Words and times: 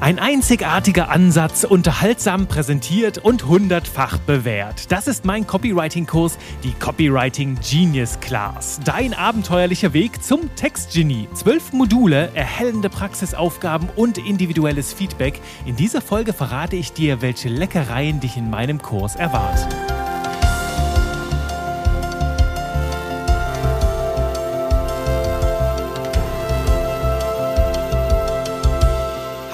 Ein 0.00 0.18
einzigartiger 0.18 1.10
Ansatz, 1.10 1.62
unterhaltsam 1.62 2.46
präsentiert 2.46 3.18
und 3.18 3.44
hundertfach 3.44 4.16
bewährt. 4.16 4.90
Das 4.90 5.06
ist 5.06 5.26
mein 5.26 5.46
Copywriting-Kurs, 5.46 6.38
die 6.64 6.72
Copywriting 6.72 7.58
Genius 7.60 8.18
Class. 8.18 8.80
Dein 8.82 9.12
abenteuerlicher 9.12 9.92
Weg 9.92 10.24
zum 10.24 10.54
Textgenie. 10.56 11.28
Zwölf 11.34 11.74
Module, 11.74 12.30
erhellende 12.32 12.88
Praxisaufgaben 12.88 13.90
und 13.94 14.16
individuelles 14.16 14.94
Feedback. 14.94 15.38
In 15.66 15.76
dieser 15.76 16.00
Folge 16.00 16.32
verrate 16.32 16.76
ich 16.76 16.94
dir, 16.94 17.20
welche 17.20 17.50
Leckereien 17.50 18.20
dich 18.20 18.38
in 18.38 18.48
meinem 18.48 18.80
Kurs 18.80 19.16
erwarten. 19.16 19.99